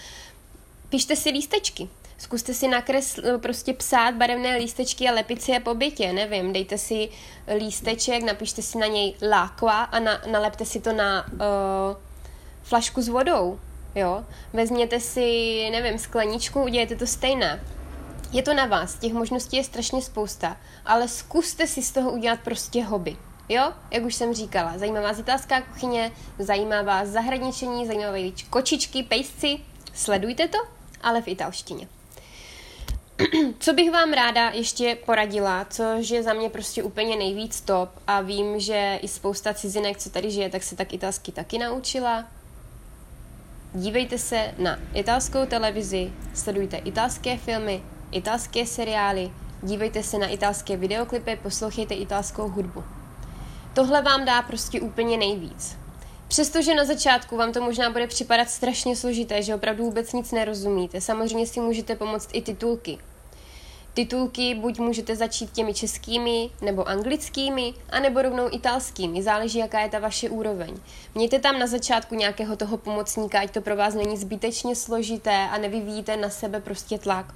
Pište 0.88 1.16
si 1.16 1.30
lístečky. 1.30 1.88
Zkuste 2.18 2.54
si 2.54 2.68
nakres, 2.68 3.20
prostě 3.42 3.72
psát 3.72 4.14
barevné 4.14 4.56
lístečky 4.56 5.08
a 5.08 5.12
lepit 5.12 5.42
si 5.42 5.52
je 5.52 5.60
po 5.60 5.74
bytě, 5.74 6.12
nevím, 6.12 6.52
dejte 6.52 6.78
si 6.78 7.08
lísteček, 7.58 8.22
napište 8.22 8.62
si 8.62 8.78
na 8.78 8.86
něj 8.86 9.14
lákva 9.30 9.82
a 9.82 9.98
na, 9.98 10.22
nalepte 10.30 10.64
si 10.64 10.80
to 10.80 10.92
na 10.92 11.26
uh, 11.32 11.38
flašku 12.62 13.02
s 13.02 13.08
vodou, 13.08 13.60
jo. 13.94 14.24
Vezměte 14.52 15.00
si, 15.00 15.20
nevím, 15.70 15.98
skleničku, 15.98 16.62
udělejte 16.62 16.96
to 16.96 17.06
stejné. 17.06 17.60
Je 18.32 18.42
to 18.42 18.54
na 18.54 18.66
vás, 18.66 18.94
těch 18.94 19.12
možností 19.12 19.56
je 19.56 19.64
strašně 19.64 20.02
spousta, 20.02 20.56
ale 20.84 21.08
zkuste 21.08 21.66
si 21.66 21.82
z 21.82 21.92
toho 21.92 22.10
udělat 22.10 22.40
prostě 22.40 22.84
hobby. 22.84 23.16
Jo, 23.48 23.72
jak 23.90 24.04
už 24.04 24.14
jsem 24.14 24.34
říkala, 24.34 24.78
zajímá 24.78 25.00
vás 25.00 25.18
italská 25.18 25.60
kuchyně, 25.60 26.12
zajímá 26.38 26.82
vás 26.82 27.08
zahradničení, 27.08 27.86
zajímá 27.86 28.10
vás 28.10 28.42
kočičky, 28.50 29.02
pejsci, 29.02 29.58
sledujte 29.94 30.48
to 30.48 30.58
ale 31.02 31.22
v 31.22 31.28
italštině. 31.28 31.88
Co 33.58 33.72
bych 33.72 33.90
vám 33.90 34.12
ráda 34.12 34.50
ještě 34.50 34.98
poradila, 35.06 35.64
což 35.64 36.10
je 36.10 36.22
za 36.22 36.32
mě 36.32 36.50
prostě 36.50 36.82
úplně 36.82 37.16
nejvíc 37.16 37.60
top 37.60 37.90
a 38.06 38.20
vím, 38.20 38.60
že 38.60 38.98
i 39.02 39.08
spousta 39.08 39.54
cizinek, 39.54 39.98
co 39.98 40.10
tady 40.10 40.30
žije, 40.30 40.50
tak 40.50 40.62
se 40.62 40.76
tak 40.76 40.92
italsky 40.92 41.32
taky 41.32 41.58
naučila. 41.58 42.24
Dívejte 43.74 44.18
se 44.18 44.54
na 44.58 44.78
italskou 44.94 45.46
televizi, 45.46 46.12
sledujte 46.34 46.76
italské 46.76 47.36
filmy, 47.36 47.82
italské 48.12 48.66
seriály, 48.66 49.30
dívejte 49.62 50.02
se 50.02 50.18
na 50.18 50.26
italské 50.26 50.76
videoklipy, 50.76 51.38
poslouchejte 51.42 51.94
italskou 51.94 52.48
hudbu. 52.48 52.84
Tohle 53.74 54.02
vám 54.02 54.24
dá 54.24 54.42
prostě 54.42 54.80
úplně 54.80 55.16
nejvíc. 55.16 55.76
Přestože 56.28 56.74
na 56.74 56.84
začátku 56.84 57.36
vám 57.36 57.52
to 57.52 57.62
možná 57.62 57.90
bude 57.90 58.06
připadat 58.06 58.50
strašně 58.50 58.96
složité, 58.96 59.42
že 59.42 59.54
opravdu 59.54 59.84
vůbec 59.84 60.12
nic 60.12 60.32
nerozumíte, 60.32 61.00
samozřejmě 61.00 61.46
si 61.46 61.60
můžete 61.60 61.96
pomoct 61.96 62.28
i 62.32 62.42
titulky. 62.42 62.98
Titulky 63.94 64.54
buď 64.54 64.78
můžete 64.78 65.16
začít 65.16 65.50
těmi 65.50 65.74
českými 65.74 66.50
nebo 66.62 66.88
anglickými, 66.88 67.74
anebo 67.90 68.22
rovnou 68.22 68.48
italskými, 68.52 69.22
záleží, 69.22 69.58
jaká 69.58 69.80
je 69.80 69.88
ta 69.88 69.98
vaše 69.98 70.30
úroveň. 70.30 70.74
Mějte 71.14 71.38
tam 71.38 71.58
na 71.58 71.66
začátku 71.66 72.14
nějakého 72.14 72.56
toho 72.56 72.76
pomocníka, 72.76 73.40
ať 73.40 73.50
to 73.50 73.60
pro 73.60 73.76
vás 73.76 73.94
není 73.94 74.16
zbytečně 74.16 74.76
složité 74.76 75.48
a 75.50 75.58
nevyvíjíte 75.58 76.16
na 76.16 76.30
sebe 76.30 76.60
prostě 76.60 76.98
tlak. 76.98 77.34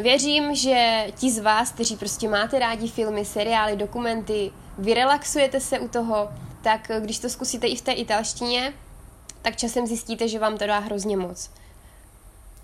Věřím, 0.00 0.54
že 0.54 1.06
ti 1.18 1.30
z 1.30 1.38
vás, 1.38 1.72
kteří 1.72 1.96
prostě 1.96 2.28
máte 2.28 2.58
rádi 2.58 2.88
filmy, 2.88 3.24
seriály, 3.24 3.76
dokumenty, 3.76 4.50
vyrelaxujete 4.78 5.60
se 5.60 5.78
u 5.78 5.88
toho, 5.88 6.28
tak 6.62 6.90
když 7.00 7.18
to 7.18 7.30
zkusíte 7.30 7.66
i 7.66 7.76
v 7.76 7.80
té 7.80 7.92
italštině, 7.92 8.72
tak 9.42 9.56
časem 9.56 9.86
zjistíte, 9.86 10.28
že 10.28 10.38
vám 10.38 10.58
to 10.58 10.66
dá 10.66 10.78
hrozně 10.78 11.16
moc. 11.16 11.50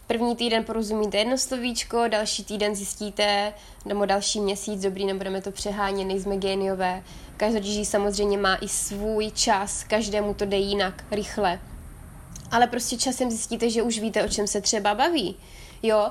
První 0.06 0.36
týden 0.36 0.64
porozumíte 0.64 1.18
jedno 1.18 1.38
slovíčko, 1.38 2.04
další 2.08 2.44
týden 2.44 2.74
zjistíte, 2.74 3.52
nebo 3.84 4.06
další 4.06 4.40
měsíc, 4.40 4.82
dobrý, 4.82 5.06
nebudeme 5.06 5.40
to 5.40 5.50
přehánět, 5.50 6.08
nejsme 6.08 6.36
géniové. 6.36 7.02
Každý 7.36 7.84
samozřejmě 7.84 8.38
má 8.38 8.56
i 8.56 8.68
svůj 8.68 9.30
čas, 9.30 9.84
každému 9.84 10.34
to 10.34 10.44
jde 10.44 10.56
jinak, 10.56 11.04
rychle. 11.10 11.60
Ale 12.50 12.66
prostě 12.66 12.96
časem 12.96 13.30
zjistíte, 13.30 13.70
že 13.70 13.82
už 13.82 13.98
víte, 13.98 14.24
o 14.24 14.28
čem 14.28 14.46
se 14.46 14.60
třeba 14.60 14.94
baví. 14.94 15.36
Jo, 15.82 16.10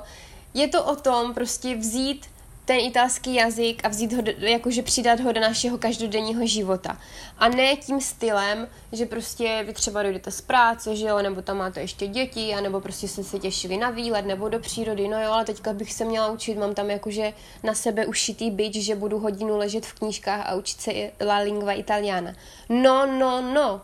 je 0.56 0.68
to 0.68 0.84
o 0.84 0.96
tom 0.96 1.34
prostě 1.34 1.76
vzít 1.76 2.26
ten 2.66 2.80
italský 2.80 3.36
jazyk 3.36 3.86
a 3.86 3.88
vzít 3.88 4.14
ho, 4.14 4.24
jakože 4.38 4.82
přidat 4.82 5.20
ho 5.20 5.32
do 5.32 5.42
našeho 5.42 5.78
každodenního 5.78 6.48
života. 6.48 6.98
A 7.38 7.50
ne 7.50 7.76
tím 7.76 8.02
stylem, 8.02 8.68
že 8.92 9.06
prostě 9.06 9.64
vy 9.68 9.74
třeba 9.74 10.04
dojdete 10.04 10.32
z 10.32 10.42
práce, 10.42 10.96
že 10.96 11.08
jo, 11.08 11.22
nebo 11.22 11.42
tam 11.42 11.58
máte 11.58 11.82
ještě 11.82 12.08
děti, 12.08 12.54
anebo 12.54 12.82
prostě 12.82 13.08
jste 13.08 13.24
se 13.24 13.40
těšili 13.40 13.78
na 13.78 13.90
výlet 13.90 14.26
nebo 14.26 14.50
do 14.50 14.60
přírody, 14.60 15.08
no 15.08 15.22
jo, 15.24 15.32
ale 15.32 15.46
teďka 15.46 15.74
bych 15.74 15.94
se 15.94 16.06
měla 16.06 16.32
učit, 16.32 16.58
mám 16.58 16.74
tam 16.74 16.90
jakože 16.90 17.34
na 17.64 17.74
sebe 17.74 18.06
ušitý 18.06 18.52
byč, 18.52 18.76
že 18.76 18.96
budu 18.96 19.20
hodinu 19.20 19.58
ležet 19.58 19.86
v 19.86 19.94
knížkách 19.94 20.46
a 20.46 20.56
učit 20.56 20.82
se 20.82 20.92
la 21.26 21.38
lingua 21.38 21.72
italiana. 21.72 22.34
No, 22.70 23.06
no, 23.06 23.54
no, 23.54 23.82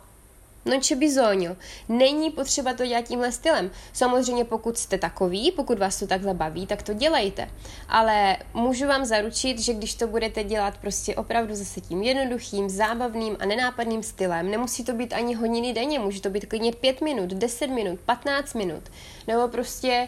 No 0.65 0.79
c'è 0.79 0.95
bisogno. 0.95 1.55
Není 1.89 2.31
potřeba 2.31 2.73
to 2.73 2.85
dělat 2.85 3.07
tímhle 3.07 3.31
stylem. 3.31 3.71
Samozřejmě 3.93 4.45
pokud 4.45 4.77
jste 4.77 4.97
takový, 4.97 5.51
pokud 5.51 5.79
vás 5.79 5.99
to 5.99 6.07
takhle 6.07 6.33
baví, 6.33 6.67
tak 6.67 6.83
to 6.83 6.93
dělejte. 6.93 7.49
Ale 7.89 8.37
můžu 8.53 8.87
vám 8.87 9.05
zaručit, 9.05 9.59
že 9.59 9.73
když 9.73 9.95
to 9.95 10.07
budete 10.07 10.43
dělat 10.43 10.77
prostě 10.77 11.15
opravdu 11.15 11.55
zase 11.55 11.81
tím 11.81 12.03
jednoduchým, 12.03 12.69
zábavným 12.69 13.37
a 13.39 13.45
nenápadným 13.45 14.03
stylem, 14.03 14.51
nemusí 14.51 14.83
to 14.83 14.93
být 14.93 15.13
ani 15.13 15.35
hodiny 15.35 15.73
denně, 15.73 15.99
může 15.99 16.21
to 16.21 16.29
být 16.29 16.45
klidně 16.45 16.71
5 16.71 17.01
minut, 17.01 17.29
10 17.29 17.67
minut, 17.67 17.99
15 17.99 18.53
minut, 18.53 18.83
nebo 19.27 19.47
prostě 19.47 20.07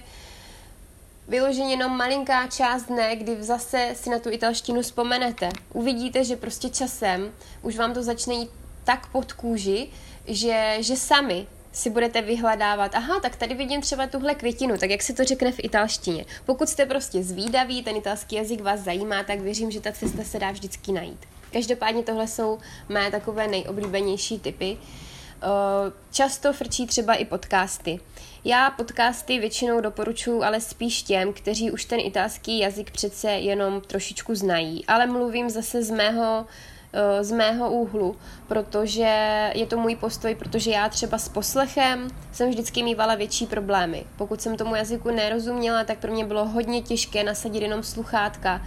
vyloženě 1.27 1.73
jenom 1.73 1.97
malinká 1.97 2.47
část 2.47 2.83
dne, 2.83 3.15
kdy 3.15 3.43
zase 3.43 3.89
si 3.93 4.09
na 4.09 4.19
tu 4.19 4.29
italštinu 4.29 4.81
vzpomenete. 4.81 5.49
Uvidíte, 5.73 6.23
že 6.23 6.35
prostě 6.35 6.69
časem 6.69 7.31
už 7.61 7.77
vám 7.77 7.93
to 7.93 8.03
začne 8.03 8.33
jít 8.33 8.49
tak 8.83 9.07
pod 9.07 9.33
kůži, 9.33 9.87
že, 10.27 10.77
že 10.79 10.95
sami 10.95 11.47
si 11.71 11.89
budete 11.89 12.21
vyhledávat, 12.21 12.95
aha, 12.95 13.19
tak 13.19 13.35
tady 13.35 13.53
vidím 13.55 13.81
třeba 13.81 14.07
tuhle 14.07 14.35
květinu, 14.35 14.77
tak 14.77 14.89
jak 14.89 15.01
se 15.01 15.13
to 15.13 15.23
řekne 15.23 15.51
v 15.51 15.59
italštině. 15.59 16.25
Pokud 16.45 16.69
jste 16.69 16.85
prostě 16.85 17.23
zvídaví, 17.23 17.83
ten 17.83 17.95
italský 17.95 18.35
jazyk 18.35 18.61
vás 18.61 18.79
zajímá, 18.79 19.23
tak 19.23 19.39
věřím, 19.39 19.71
že 19.71 19.81
ta 19.81 19.91
cesta 19.91 20.23
se 20.23 20.39
dá 20.39 20.51
vždycky 20.51 20.91
najít. 20.91 21.19
Každopádně 21.53 22.03
tohle 22.03 22.27
jsou 22.27 22.59
mé 22.89 23.11
takové 23.11 23.47
nejoblíbenější 23.47 24.39
typy. 24.39 24.77
Často 26.11 26.53
frčí 26.53 26.87
třeba 26.87 27.13
i 27.13 27.25
podcasty. 27.25 27.99
Já 28.45 28.69
podcasty 28.71 29.39
většinou 29.39 29.81
doporučuji 29.81 30.43
ale 30.43 30.61
spíš 30.61 31.03
těm, 31.03 31.33
kteří 31.33 31.71
už 31.71 31.85
ten 31.85 31.99
italský 31.99 32.59
jazyk 32.59 32.91
přece 32.91 33.31
jenom 33.31 33.81
trošičku 33.81 34.35
znají, 34.35 34.85
ale 34.85 35.07
mluvím 35.07 35.49
zase 35.49 35.83
z 35.83 35.91
mého 35.91 36.45
z 37.21 37.31
mého 37.31 37.71
úhlu, 37.71 38.15
protože 38.47 39.51
je 39.55 39.65
to 39.65 39.77
můj 39.77 39.95
postoj, 39.95 40.35
protože 40.35 40.71
já 40.71 40.89
třeba 40.89 41.17
s 41.17 41.29
poslechem 41.29 42.07
jsem 42.31 42.49
vždycky 42.49 42.83
mývala 42.83 43.15
větší 43.15 43.45
problémy. 43.45 44.05
Pokud 44.17 44.41
jsem 44.41 44.57
tomu 44.57 44.75
jazyku 44.75 45.11
nerozuměla, 45.11 45.83
tak 45.83 45.99
pro 45.99 46.11
mě 46.11 46.25
bylo 46.25 46.45
hodně 46.45 46.81
těžké 46.81 47.23
nasadit 47.23 47.63
jenom 47.63 47.83
sluchátka 47.83 48.61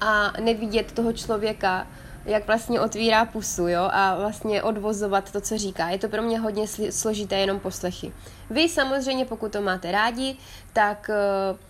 a 0.00 0.32
nevidět 0.40 0.92
toho 0.92 1.12
člověka, 1.12 1.86
jak 2.24 2.46
vlastně 2.46 2.80
otvírá 2.80 3.24
pusu, 3.24 3.68
jo, 3.68 3.88
a 3.92 4.16
vlastně 4.16 4.62
odvozovat 4.62 5.32
to, 5.32 5.40
co 5.40 5.58
říká. 5.58 5.88
Je 5.88 5.98
to 5.98 6.08
pro 6.08 6.22
mě 6.22 6.38
hodně 6.38 6.66
složité 6.90 7.38
jenom 7.38 7.60
poslechy. 7.60 8.12
Vy 8.50 8.68
samozřejmě, 8.68 9.24
pokud 9.24 9.52
to 9.52 9.62
máte 9.62 9.92
rádi, 9.92 10.36
tak 10.72 11.10
eh, 11.10 11.69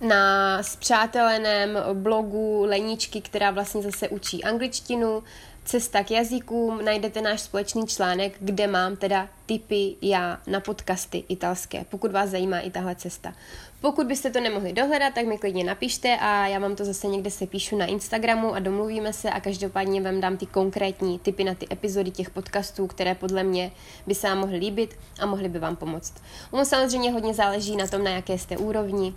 na 0.00 0.62
spřáteleném 0.62 1.78
blogu 1.92 2.64
Leničky, 2.64 3.20
která 3.20 3.50
vlastně 3.50 3.82
zase 3.82 4.08
učí 4.08 4.44
angličtinu, 4.44 5.22
Cesta 5.64 6.04
k 6.04 6.10
jazykům, 6.10 6.84
najdete 6.84 7.20
náš 7.20 7.40
společný 7.40 7.86
článek, 7.86 8.36
kde 8.40 8.66
mám 8.66 8.96
teda 8.96 9.28
tipy 9.46 9.96
já 10.02 10.40
na 10.46 10.60
podcasty 10.60 11.24
italské, 11.28 11.84
pokud 11.90 12.12
vás 12.12 12.30
zajímá 12.30 12.60
i 12.60 12.70
tahle 12.70 12.94
cesta. 12.94 13.32
Pokud 13.80 14.06
byste 14.06 14.30
to 14.30 14.40
nemohli 14.40 14.72
dohledat, 14.72 15.14
tak 15.14 15.26
mi 15.26 15.38
klidně 15.38 15.64
napište 15.64 16.16
a 16.20 16.46
já 16.46 16.58
vám 16.58 16.76
to 16.76 16.84
zase 16.84 17.06
někde 17.06 17.30
se 17.30 17.46
píšu 17.46 17.76
na 17.76 17.86
Instagramu 17.86 18.54
a 18.54 18.58
domluvíme 18.58 19.12
se 19.12 19.30
a 19.30 19.40
každopádně 19.40 20.00
vám 20.00 20.20
dám 20.20 20.36
ty 20.36 20.46
konkrétní 20.46 21.18
tipy 21.18 21.44
na 21.44 21.54
ty 21.54 21.66
epizody 21.72 22.10
těch 22.10 22.30
podcastů, 22.30 22.86
které 22.86 23.14
podle 23.14 23.42
mě 23.42 23.70
by 24.06 24.14
se 24.14 24.28
vám 24.28 24.38
mohly 24.38 24.56
líbit 24.56 24.96
a 25.20 25.26
mohly 25.26 25.48
by 25.48 25.58
vám 25.58 25.76
pomoct. 25.76 26.14
Ono 26.50 26.64
samozřejmě 26.64 27.12
hodně 27.12 27.34
záleží 27.34 27.76
na 27.76 27.86
tom, 27.86 28.04
na 28.04 28.10
jaké 28.10 28.38
jste 28.38 28.56
úrovni 28.56 29.14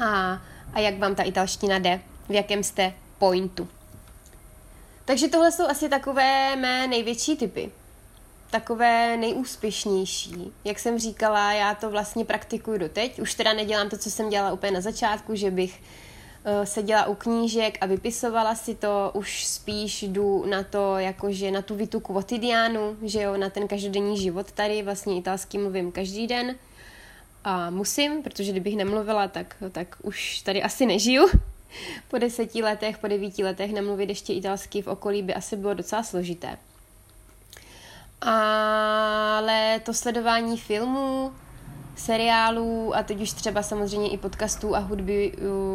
a, 0.00 0.42
a 0.72 0.80
jak 0.80 0.98
vám 0.98 1.14
ta 1.14 1.22
italština 1.22 1.78
jde, 1.78 2.00
v 2.28 2.32
jakém 2.32 2.62
jste 2.62 2.92
pointu. 3.18 3.68
Takže 5.04 5.28
tohle 5.28 5.52
jsou 5.52 5.66
asi 5.66 5.88
takové 5.88 6.56
mé 6.56 6.86
největší 6.86 7.36
typy. 7.36 7.70
Takové 8.50 9.16
nejúspěšnější. 9.16 10.52
Jak 10.64 10.78
jsem 10.78 10.98
říkala, 10.98 11.52
já 11.52 11.74
to 11.74 11.90
vlastně 11.90 12.24
praktikuju 12.24 12.78
doteď. 12.78 13.20
Už 13.20 13.34
teda 13.34 13.52
nedělám 13.52 13.88
to, 13.88 13.98
co 13.98 14.10
jsem 14.10 14.30
dělala 14.30 14.52
úplně 14.52 14.72
na 14.72 14.80
začátku, 14.80 15.34
že 15.34 15.50
bych 15.50 15.80
uh, 15.80 16.64
seděla 16.64 17.06
u 17.06 17.14
knížek 17.14 17.78
a 17.80 17.86
vypisovala 17.86 18.54
si 18.54 18.74
to, 18.74 19.10
už 19.14 19.46
spíš 19.46 20.02
jdu 20.02 20.44
na 20.46 20.62
to, 20.62 20.98
jakože 20.98 21.50
na 21.50 21.62
tu 21.62 21.74
vitu 21.74 22.00
quotidianu, 22.00 22.96
že 23.02 23.22
jo, 23.22 23.36
na 23.36 23.50
ten 23.50 23.68
každodenní 23.68 24.18
život 24.18 24.52
tady, 24.52 24.82
vlastně 24.82 25.18
italský 25.18 25.58
mluvím 25.58 25.92
každý 25.92 26.26
den 26.26 26.54
a 27.44 27.70
musím, 27.70 28.22
protože 28.22 28.52
kdybych 28.52 28.76
nemluvila, 28.76 29.28
tak, 29.28 29.56
tak 29.72 29.96
už 30.02 30.40
tady 30.40 30.62
asi 30.62 30.86
nežiju 30.86 31.26
po 32.08 32.18
deseti 32.18 32.62
letech, 32.62 32.98
po 32.98 33.08
devíti 33.08 33.44
letech 33.44 33.72
nemluvit 33.72 34.08
ještě 34.08 34.32
italsky 34.32 34.82
v 34.82 34.86
okolí 34.86 35.22
by 35.22 35.34
asi 35.34 35.56
bylo 35.56 35.74
docela 35.74 36.02
složité. 36.02 36.58
Ale 38.20 39.80
to 39.84 39.94
sledování 39.94 40.58
filmů, 40.58 41.32
seriálů 41.96 42.96
a 42.96 43.02
teď 43.02 43.20
už 43.20 43.32
třeba 43.32 43.62
samozřejmě 43.62 44.10
i 44.10 44.18
podcastů 44.18 44.76
a 44.76 44.78
hudby 44.78 45.32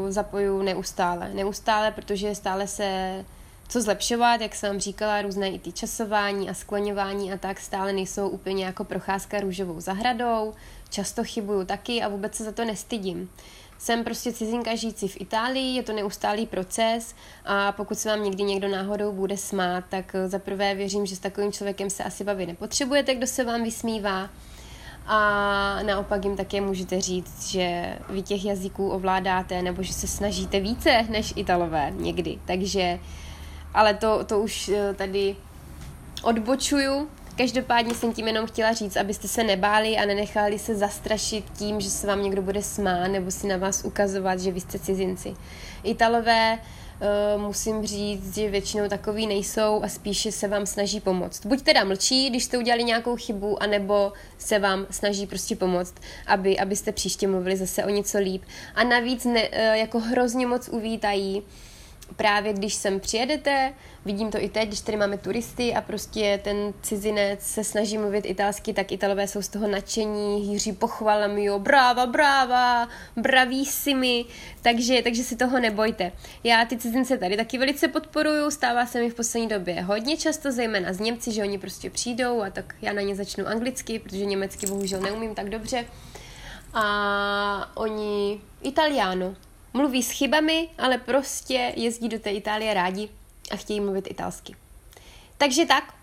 zapoju 0.09 0.61
neustále. 0.61 1.29
Neustále, 1.33 1.91
protože 1.91 2.35
stále 2.35 2.67
se 2.67 3.25
co 3.69 3.81
zlepšovat, 3.81 4.41
jak 4.41 4.55
jsem 4.55 4.69
vám 4.69 4.79
říkala, 4.79 5.21
různé 5.21 5.49
i 5.49 5.59
ty 5.59 5.71
časování 5.71 6.49
a 6.49 6.53
skloňování 6.53 7.33
a 7.33 7.37
tak 7.37 7.59
stále 7.59 7.93
nejsou 7.93 8.29
úplně 8.29 8.65
jako 8.65 8.83
procházka 8.83 9.39
růžovou 9.39 9.79
zahradou, 9.79 10.53
často 10.89 11.23
chybuju 11.23 11.65
taky 11.65 12.03
a 12.03 12.07
vůbec 12.07 12.35
se 12.35 12.43
za 12.43 12.51
to 12.51 12.65
nestydím. 12.65 13.29
Jsem 13.77 14.03
prostě 14.03 14.33
cizinka 14.33 14.75
žijící 14.75 15.07
v 15.07 15.21
Itálii, 15.21 15.75
je 15.75 15.83
to 15.83 15.93
neustálý 15.93 16.45
proces 16.45 17.15
a 17.45 17.71
pokud 17.71 17.99
se 17.99 18.09
vám 18.09 18.23
někdy 18.23 18.43
někdo 18.43 18.67
náhodou 18.67 19.11
bude 19.11 19.37
smát, 19.37 19.83
tak 19.89 20.15
eh, 20.15 20.27
za 20.27 20.39
prvé 20.39 20.75
věřím, 20.75 21.05
že 21.05 21.15
s 21.15 21.19
takovým 21.19 21.51
člověkem 21.51 21.89
se 21.89 22.03
asi 22.03 22.23
bavit 22.23 22.45
nepotřebujete, 22.45 23.15
kdo 23.15 23.27
se 23.27 23.43
vám 23.43 23.63
vysmívá. 23.63 24.29
A 25.09 25.19
naopak 25.83 26.23
jim 26.23 26.37
také 26.37 26.61
můžete 26.61 27.01
říct, 27.01 27.47
že 27.47 27.97
vy 28.09 28.21
těch 28.21 28.45
jazyků 28.45 28.89
ovládáte 28.89 29.61
nebo 29.61 29.83
že 29.83 29.93
se 29.93 30.07
snažíte 30.07 30.59
více 30.59 31.05
než 31.09 31.33
Italové 31.35 31.93
někdy. 31.95 32.39
Takže, 32.45 32.99
ale 33.73 33.93
to, 33.93 34.23
to 34.23 34.39
už 34.39 34.69
eh, 34.69 34.93
tady 34.93 35.35
odbočuju, 36.23 37.09
Každopádně 37.37 37.95
jsem 37.95 38.13
tím 38.13 38.27
jenom 38.27 38.47
chtěla 38.47 38.73
říct, 38.73 38.97
abyste 38.97 39.27
se 39.27 39.43
nebáli 39.43 39.97
a 39.97 40.05
nenechali 40.05 40.59
se 40.59 40.75
zastrašit 40.75 41.45
tím, 41.57 41.81
že 41.81 41.89
se 41.89 42.07
vám 42.07 42.23
někdo 42.23 42.41
bude 42.41 42.63
smát 42.63 43.07
nebo 43.07 43.31
si 43.31 43.47
na 43.47 43.57
vás 43.57 43.83
ukazovat, 43.85 44.39
že 44.39 44.51
vy 44.51 44.61
jste 44.61 44.79
cizinci. 44.79 45.35
Italové 45.83 46.59
Uh, 47.35 47.41
musím 47.41 47.85
říct, 47.85 48.35
že 48.35 48.49
většinou 48.49 48.87
takový 48.87 49.27
nejsou 49.27 49.83
a 49.83 49.87
spíše 49.87 50.31
se 50.31 50.47
vám 50.47 50.65
snaží 50.65 50.99
pomoct. 50.99 51.45
Buď 51.45 51.61
teda 51.61 51.83
mlčí, 51.83 52.29
když 52.29 52.43
jste 52.43 52.57
udělali 52.57 52.83
nějakou 52.83 53.15
chybu, 53.15 53.63
anebo 53.63 54.13
se 54.37 54.59
vám 54.59 54.85
snaží 54.89 55.27
prostě 55.27 55.55
pomoct, 55.55 55.93
aby, 56.27 56.59
abyste 56.59 56.91
příště 56.91 57.27
mluvili 57.27 57.57
zase 57.57 57.85
o 57.85 57.89
něco 57.89 58.19
líp. 58.19 58.43
A 58.75 58.83
navíc 58.83 59.25
ne, 59.25 59.49
uh, 59.49 59.57
jako 59.57 59.99
hrozně 59.99 60.47
moc 60.47 60.69
uvítají, 60.69 61.43
právě 62.15 62.53
když 62.53 62.73
sem 62.73 62.99
přijedete, 62.99 63.73
vidím 64.05 64.31
to 64.31 64.43
i 64.43 64.49
teď, 64.49 64.67
když 64.67 64.81
tady 64.81 64.97
máme 64.97 65.17
turisty 65.17 65.73
a 65.73 65.81
prostě 65.81 66.39
ten 66.43 66.73
cizinec 66.81 67.41
se 67.41 67.63
snaží 67.63 67.97
mluvit 67.97 68.25
italsky, 68.25 68.73
tak 68.73 68.91
Italové 68.91 69.27
jsou 69.27 69.41
z 69.41 69.47
toho 69.47 69.67
nadšení, 69.67 70.41
hýří 70.41 70.73
pochvalami, 70.73 71.43
jo, 71.43 71.59
bráva, 71.59 72.05
bráva, 72.05 72.87
bravissimi, 73.15 74.25
takže, 74.61 75.01
takže 75.01 75.23
si 75.23 75.35
toho 75.35 75.59
nebojte. 75.59 76.11
Já 76.43 76.65
ty 76.65 76.77
cizince 76.77 77.17
tady 77.17 77.37
taky 77.37 77.57
velice 77.57 77.87
podporuju, 77.87 78.51
stává 78.51 78.85
se 78.85 78.99
mi 78.99 79.09
v 79.09 79.15
poslední 79.15 79.49
době 79.49 79.81
hodně 79.81 80.17
často, 80.17 80.51
zejména 80.51 80.93
z 80.93 80.99
Němci, 80.99 81.31
že 81.31 81.41
oni 81.41 81.57
prostě 81.57 81.89
přijdou 81.89 82.41
a 82.41 82.49
tak 82.49 82.75
já 82.81 82.93
na 82.93 83.01
ně 83.01 83.15
začnu 83.15 83.47
anglicky, 83.47 83.99
protože 83.99 84.25
německy 84.25 84.67
bohužel 84.67 85.01
neumím 85.01 85.35
tak 85.35 85.49
dobře. 85.49 85.85
A 86.73 87.71
oni 87.75 88.41
Italiano, 88.61 89.35
Mluví 89.73 90.03
s 90.03 90.11
chybami, 90.11 90.69
ale 90.77 90.97
prostě 90.97 91.73
jezdí 91.75 92.09
do 92.09 92.19
té 92.19 92.31
Itálie 92.31 92.73
rádi 92.73 93.09
a 93.51 93.55
chtějí 93.55 93.79
mluvit 93.79 94.07
italsky. 94.11 94.55
Takže 95.37 95.65
tak. 95.65 95.93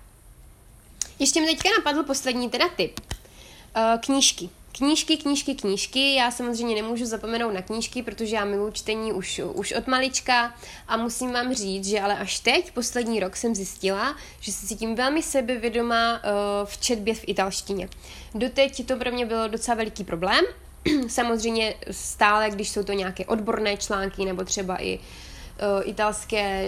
Ještě 1.19 1.41
mi 1.41 1.47
teďka 1.47 1.69
napadl 1.79 2.03
poslední 2.03 2.51
teda 2.51 2.69
tip. 2.69 3.01
Uh, 3.01 4.01
knížky. 4.01 4.49
Knížky, 4.77 5.17
knížky, 5.17 5.55
knížky. 5.55 6.15
Já 6.15 6.31
samozřejmě 6.31 6.75
nemůžu 6.75 7.07
zapomenout 7.07 7.51
na 7.51 7.63
knížky, 7.63 8.03
protože 8.03 8.37
já 8.37 8.45
miluji 8.45 8.73
čtení 8.73 9.13
už, 9.13 9.41
už 9.55 9.73
od 9.73 9.87
malička 9.87 10.55
a 10.89 10.97
musím 10.97 11.33
vám 11.33 11.55
říct, 11.55 11.87
že 11.87 12.01
ale 12.01 12.19
až 12.19 12.39
teď, 12.39 12.73
poslední 12.73 13.21
rok, 13.21 13.37
jsem 13.37 13.55
zjistila, 13.55 14.17
že 14.41 14.53
se 14.53 14.67
cítím 14.67 14.95
velmi 14.95 15.23
sebevědomá 15.23 16.15
uh, 16.15 16.21
v 16.65 16.79
četbě 16.79 17.15
v 17.15 17.29
italštině. 17.29 17.89
Doteď 18.35 18.87
to 18.87 18.97
pro 18.97 19.13
mě 19.13 19.27
bylo 19.27 19.49
docela 19.49 19.75
veliký 19.75 20.05
problém, 20.05 20.45
Samozřejmě 21.09 21.75
stále, 21.91 22.51
když 22.51 22.69
jsou 22.69 22.83
to 22.83 22.93
nějaké 22.93 23.25
odborné 23.25 23.77
články 23.77 24.25
nebo 24.25 24.45
třeba 24.45 24.83
i 24.83 24.99
uh, 24.99 25.89
italské 25.89 26.65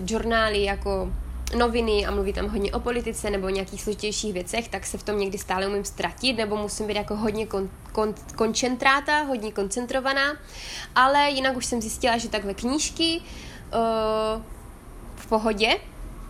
uh, 0.00 0.06
žurnály 0.06 0.62
jako 0.62 1.12
noviny 1.56 2.06
a 2.06 2.10
mluví 2.10 2.32
tam 2.32 2.48
hodně 2.48 2.72
o 2.72 2.80
politice 2.80 3.30
nebo 3.30 3.46
o 3.46 3.50
nějakých 3.50 3.82
složitějších 3.82 4.32
věcech, 4.32 4.68
tak 4.68 4.86
se 4.86 4.98
v 4.98 5.02
tom 5.02 5.18
někdy 5.18 5.38
stále 5.38 5.66
umím 5.66 5.84
ztratit 5.84 6.36
nebo 6.36 6.56
musím 6.56 6.86
být 6.86 6.96
jako 6.96 7.16
hodně 7.16 7.46
kon, 7.46 7.70
kon, 7.92 8.14
koncentráta, 8.36 9.22
hodně 9.22 9.52
koncentrovaná, 9.52 10.36
ale 10.94 11.30
jinak 11.30 11.56
už 11.56 11.66
jsem 11.66 11.80
zjistila, 11.80 12.18
že 12.18 12.28
takhle 12.28 12.54
knížky 12.54 13.20
uh, 13.20 14.42
v 15.16 15.26
pohodě, 15.26 15.76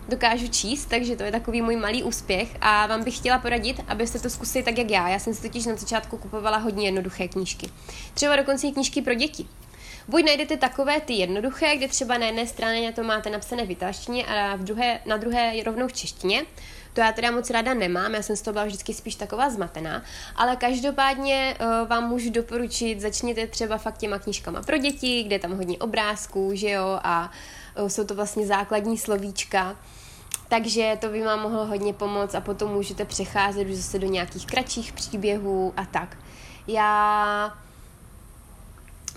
dokážu 0.09 0.47
číst, 0.47 0.85
takže 0.85 1.15
to 1.15 1.23
je 1.23 1.31
takový 1.31 1.61
můj 1.61 1.75
malý 1.75 2.03
úspěch 2.03 2.49
a 2.61 2.87
vám 2.87 3.03
bych 3.03 3.17
chtěla 3.17 3.39
poradit, 3.39 3.81
abyste 3.87 4.19
to 4.19 4.29
zkusili 4.29 4.63
tak, 4.63 4.77
jak 4.77 4.89
já. 4.89 5.09
Já 5.09 5.19
jsem 5.19 5.33
si 5.33 5.41
totiž 5.41 5.65
na 5.65 5.75
začátku 5.75 6.17
kupovala 6.17 6.57
hodně 6.57 6.87
jednoduché 6.87 7.27
knížky. 7.27 7.69
Třeba 8.13 8.35
dokonce 8.35 8.67
i 8.67 8.71
knížky 8.71 9.01
pro 9.01 9.13
děti. 9.13 9.47
Buď 10.07 10.25
najdete 10.25 10.57
takové 10.57 11.01
ty 11.01 11.13
jednoduché, 11.13 11.77
kde 11.77 11.87
třeba 11.87 12.17
na 12.17 12.25
jedné 12.25 12.47
straně 12.47 12.91
to 12.93 13.03
máte 13.03 13.29
napsané 13.29 13.65
v 13.65 13.71
italštině 13.71 14.25
a 14.25 14.55
v 14.55 14.63
druhé, 14.63 14.99
na 15.05 15.17
druhé 15.17 15.63
rovnou 15.63 15.87
v 15.87 15.93
češtině. 15.93 16.45
To 16.93 17.01
já 17.01 17.11
teda 17.11 17.31
moc 17.31 17.49
ráda 17.49 17.73
nemám, 17.73 18.13
já 18.13 18.21
jsem 18.21 18.35
z 18.35 18.41
toho 18.41 18.53
byla 18.53 18.65
vždycky 18.65 18.93
spíš 18.93 19.15
taková 19.15 19.49
zmatená, 19.49 20.03
ale 20.35 20.55
každopádně 20.55 21.55
uh, 21.59 21.87
vám 21.87 22.09
můžu 22.09 22.29
doporučit, 22.29 23.01
začněte 23.01 23.47
třeba 23.47 23.77
fakt 23.77 23.97
těma 23.97 24.19
knížkama 24.19 24.61
pro 24.61 24.77
děti, 24.77 25.23
kde 25.23 25.35
je 25.35 25.39
tam 25.39 25.57
hodně 25.57 25.77
obrázků, 25.77 26.51
že 26.53 26.69
jo, 26.69 26.99
a 27.03 27.23
uh, 27.23 27.35
jsou 27.87 28.03
to 28.03 28.15
vlastně 28.15 28.47
základní 28.47 28.97
slovíčka 28.97 29.75
takže 30.49 30.97
to 31.01 31.09
by 31.09 31.23
vám 31.23 31.41
mohlo 31.41 31.65
hodně 31.65 31.93
pomoct 31.93 32.35
a 32.35 32.41
potom 32.41 32.71
můžete 32.71 33.05
přecházet 33.05 33.67
už 33.67 33.75
zase 33.75 33.99
do 33.99 34.07
nějakých 34.07 34.45
kratších 34.45 34.93
příběhů 34.93 35.73
a 35.77 35.85
tak. 35.85 36.17
Já 36.67 37.57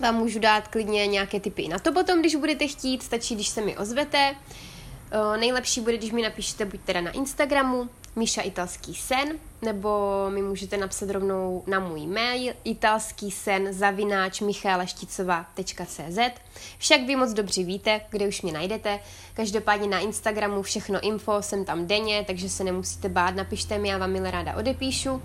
vám 0.00 0.14
můžu 0.14 0.38
dát 0.38 0.68
klidně 0.68 1.06
nějaké 1.06 1.40
typy 1.40 1.68
na 1.68 1.78
to 1.78 1.92
potom, 1.92 2.20
když 2.20 2.36
budete 2.36 2.66
chtít, 2.66 3.02
stačí, 3.02 3.34
když 3.34 3.48
se 3.48 3.60
mi 3.60 3.76
ozvete. 3.76 4.34
O, 5.12 5.36
nejlepší 5.36 5.80
bude, 5.80 5.96
když 5.96 6.12
mi 6.12 6.22
napíšete 6.22 6.64
buď 6.64 6.80
teda 6.80 7.00
na 7.00 7.10
Instagramu, 7.10 7.88
Míša 8.18 8.42
Italský 8.42 8.94
sen, 8.94 9.28
nebo 9.62 9.90
mi 10.30 10.42
můžete 10.42 10.76
napsat 10.76 11.10
rovnou 11.10 11.64
na 11.66 11.80
můj 11.80 12.06
mail 12.06 12.54
italský 12.64 13.30
sen 13.30 13.72
zavináč 13.72 14.40
michalešticova.cz 14.40 16.18
Však 16.78 17.00
vy 17.00 17.16
moc 17.16 17.32
dobře 17.32 17.64
víte, 17.64 18.00
kde 18.10 18.28
už 18.28 18.42
mě 18.42 18.52
najdete. 18.52 19.00
Každopádně 19.34 19.88
na 19.88 19.98
Instagramu 19.98 20.62
všechno 20.62 21.00
info 21.00 21.42
jsem 21.42 21.64
tam 21.64 21.86
denně, 21.86 22.24
takže 22.26 22.48
se 22.48 22.64
nemusíte 22.64 23.08
bát, 23.08 23.34
napište 23.34 23.78
mi, 23.78 23.88
já 23.88 23.98
vám 23.98 24.10
milé 24.10 24.30
ráda 24.30 24.56
odepíšu. 24.56 25.22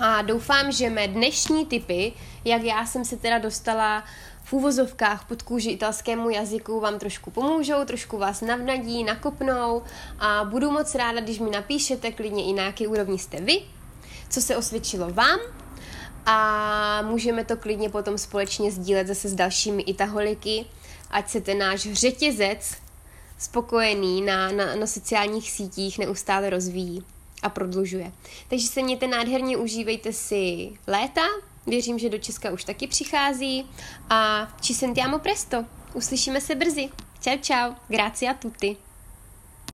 A 0.00 0.22
doufám, 0.22 0.72
že 0.72 0.90
mé 0.90 1.08
dnešní 1.08 1.66
tipy, 1.66 2.12
jak 2.44 2.62
já 2.62 2.86
jsem 2.86 3.04
se 3.04 3.16
teda 3.16 3.38
dostala 3.38 4.04
v 4.46 4.52
úvozovkách 4.52 5.26
pod 5.28 5.42
kůži 5.42 5.70
italskému 5.70 6.30
jazyku 6.30 6.80
vám 6.80 6.98
trošku 6.98 7.30
pomůžou, 7.30 7.84
trošku 7.84 8.18
vás 8.18 8.40
navnadí, 8.40 9.04
nakopnou 9.04 9.82
a 10.18 10.44
budu 10.44 10.70
moc 10.70 10.94
ráda, 10.94 11.20
když 11.20 11.38
mi 11.38 11.50
napíšete 11.50 12.12
klidně 12.12 12.44
i 12.44 12.52
na 12.52 12.62
jaké 12.62 12.88
úrovni 12.88 13.18
jste 13.18 13.40
vy, 13.40 13.62
co 14.30 14.40
se 14.40 14.56
osvědčilo 14.56 15.10
vám 15.10 15.38
a 16.26 17.02
můžeme 17.02 17.44
to 17.44 17.56
klidně 17.56 17.90
potom 17.90 18.18
společně 18.18 18.70
sdílet 18.70 19.06
zase 19.06 19.28
s 19.28 19.34
dalšími 19.34 19.82
itaholiky, 19.82 20.66
ať 21.10 21.28
se 21.30 21.40
ten 21.40 21.58
náš 21.58 21.80
řetězec 21.80 22.74
spokojený 23.38 24.22
na, 24.22 24.52
na, 24.52 24.74
na 24.74 24.86
sociálních 24.86 25.50
sítích 25.50 25.98
neustále 25.98 26.50
rozvíjí 26.50 27.04
a 27.42 27.48
prodlužuje. 27.48 28.12
Takže 28.48 28.68
se 28.68 28.82
mějte 28.82 29.06
nádherně, 29.06 29.56
užívejte 29.56 30.12
si 30.12 30.70
léta, 30.86 31.22
Věřím, 31.66 31.98
že 31.98 32.08
do 32.08 32.18
Česka 32.18 32.50
už 32.50 32.64
taky 32.64 32.86
přichází 32.86 33.66
a 34.10 34.48
ci 34.60 34.74
sentiamo 34.74 35.18
presto. 35.18 35.64
Uslyšíme 35.94 36.40
se 36.40 36.54
brzy. 36.54 36.88
Čau, 37.20 37.38
čau. 37.40 37.74
Grazie 37.88 38.30
a 38.30 38.34
tutti. 38.34 38.85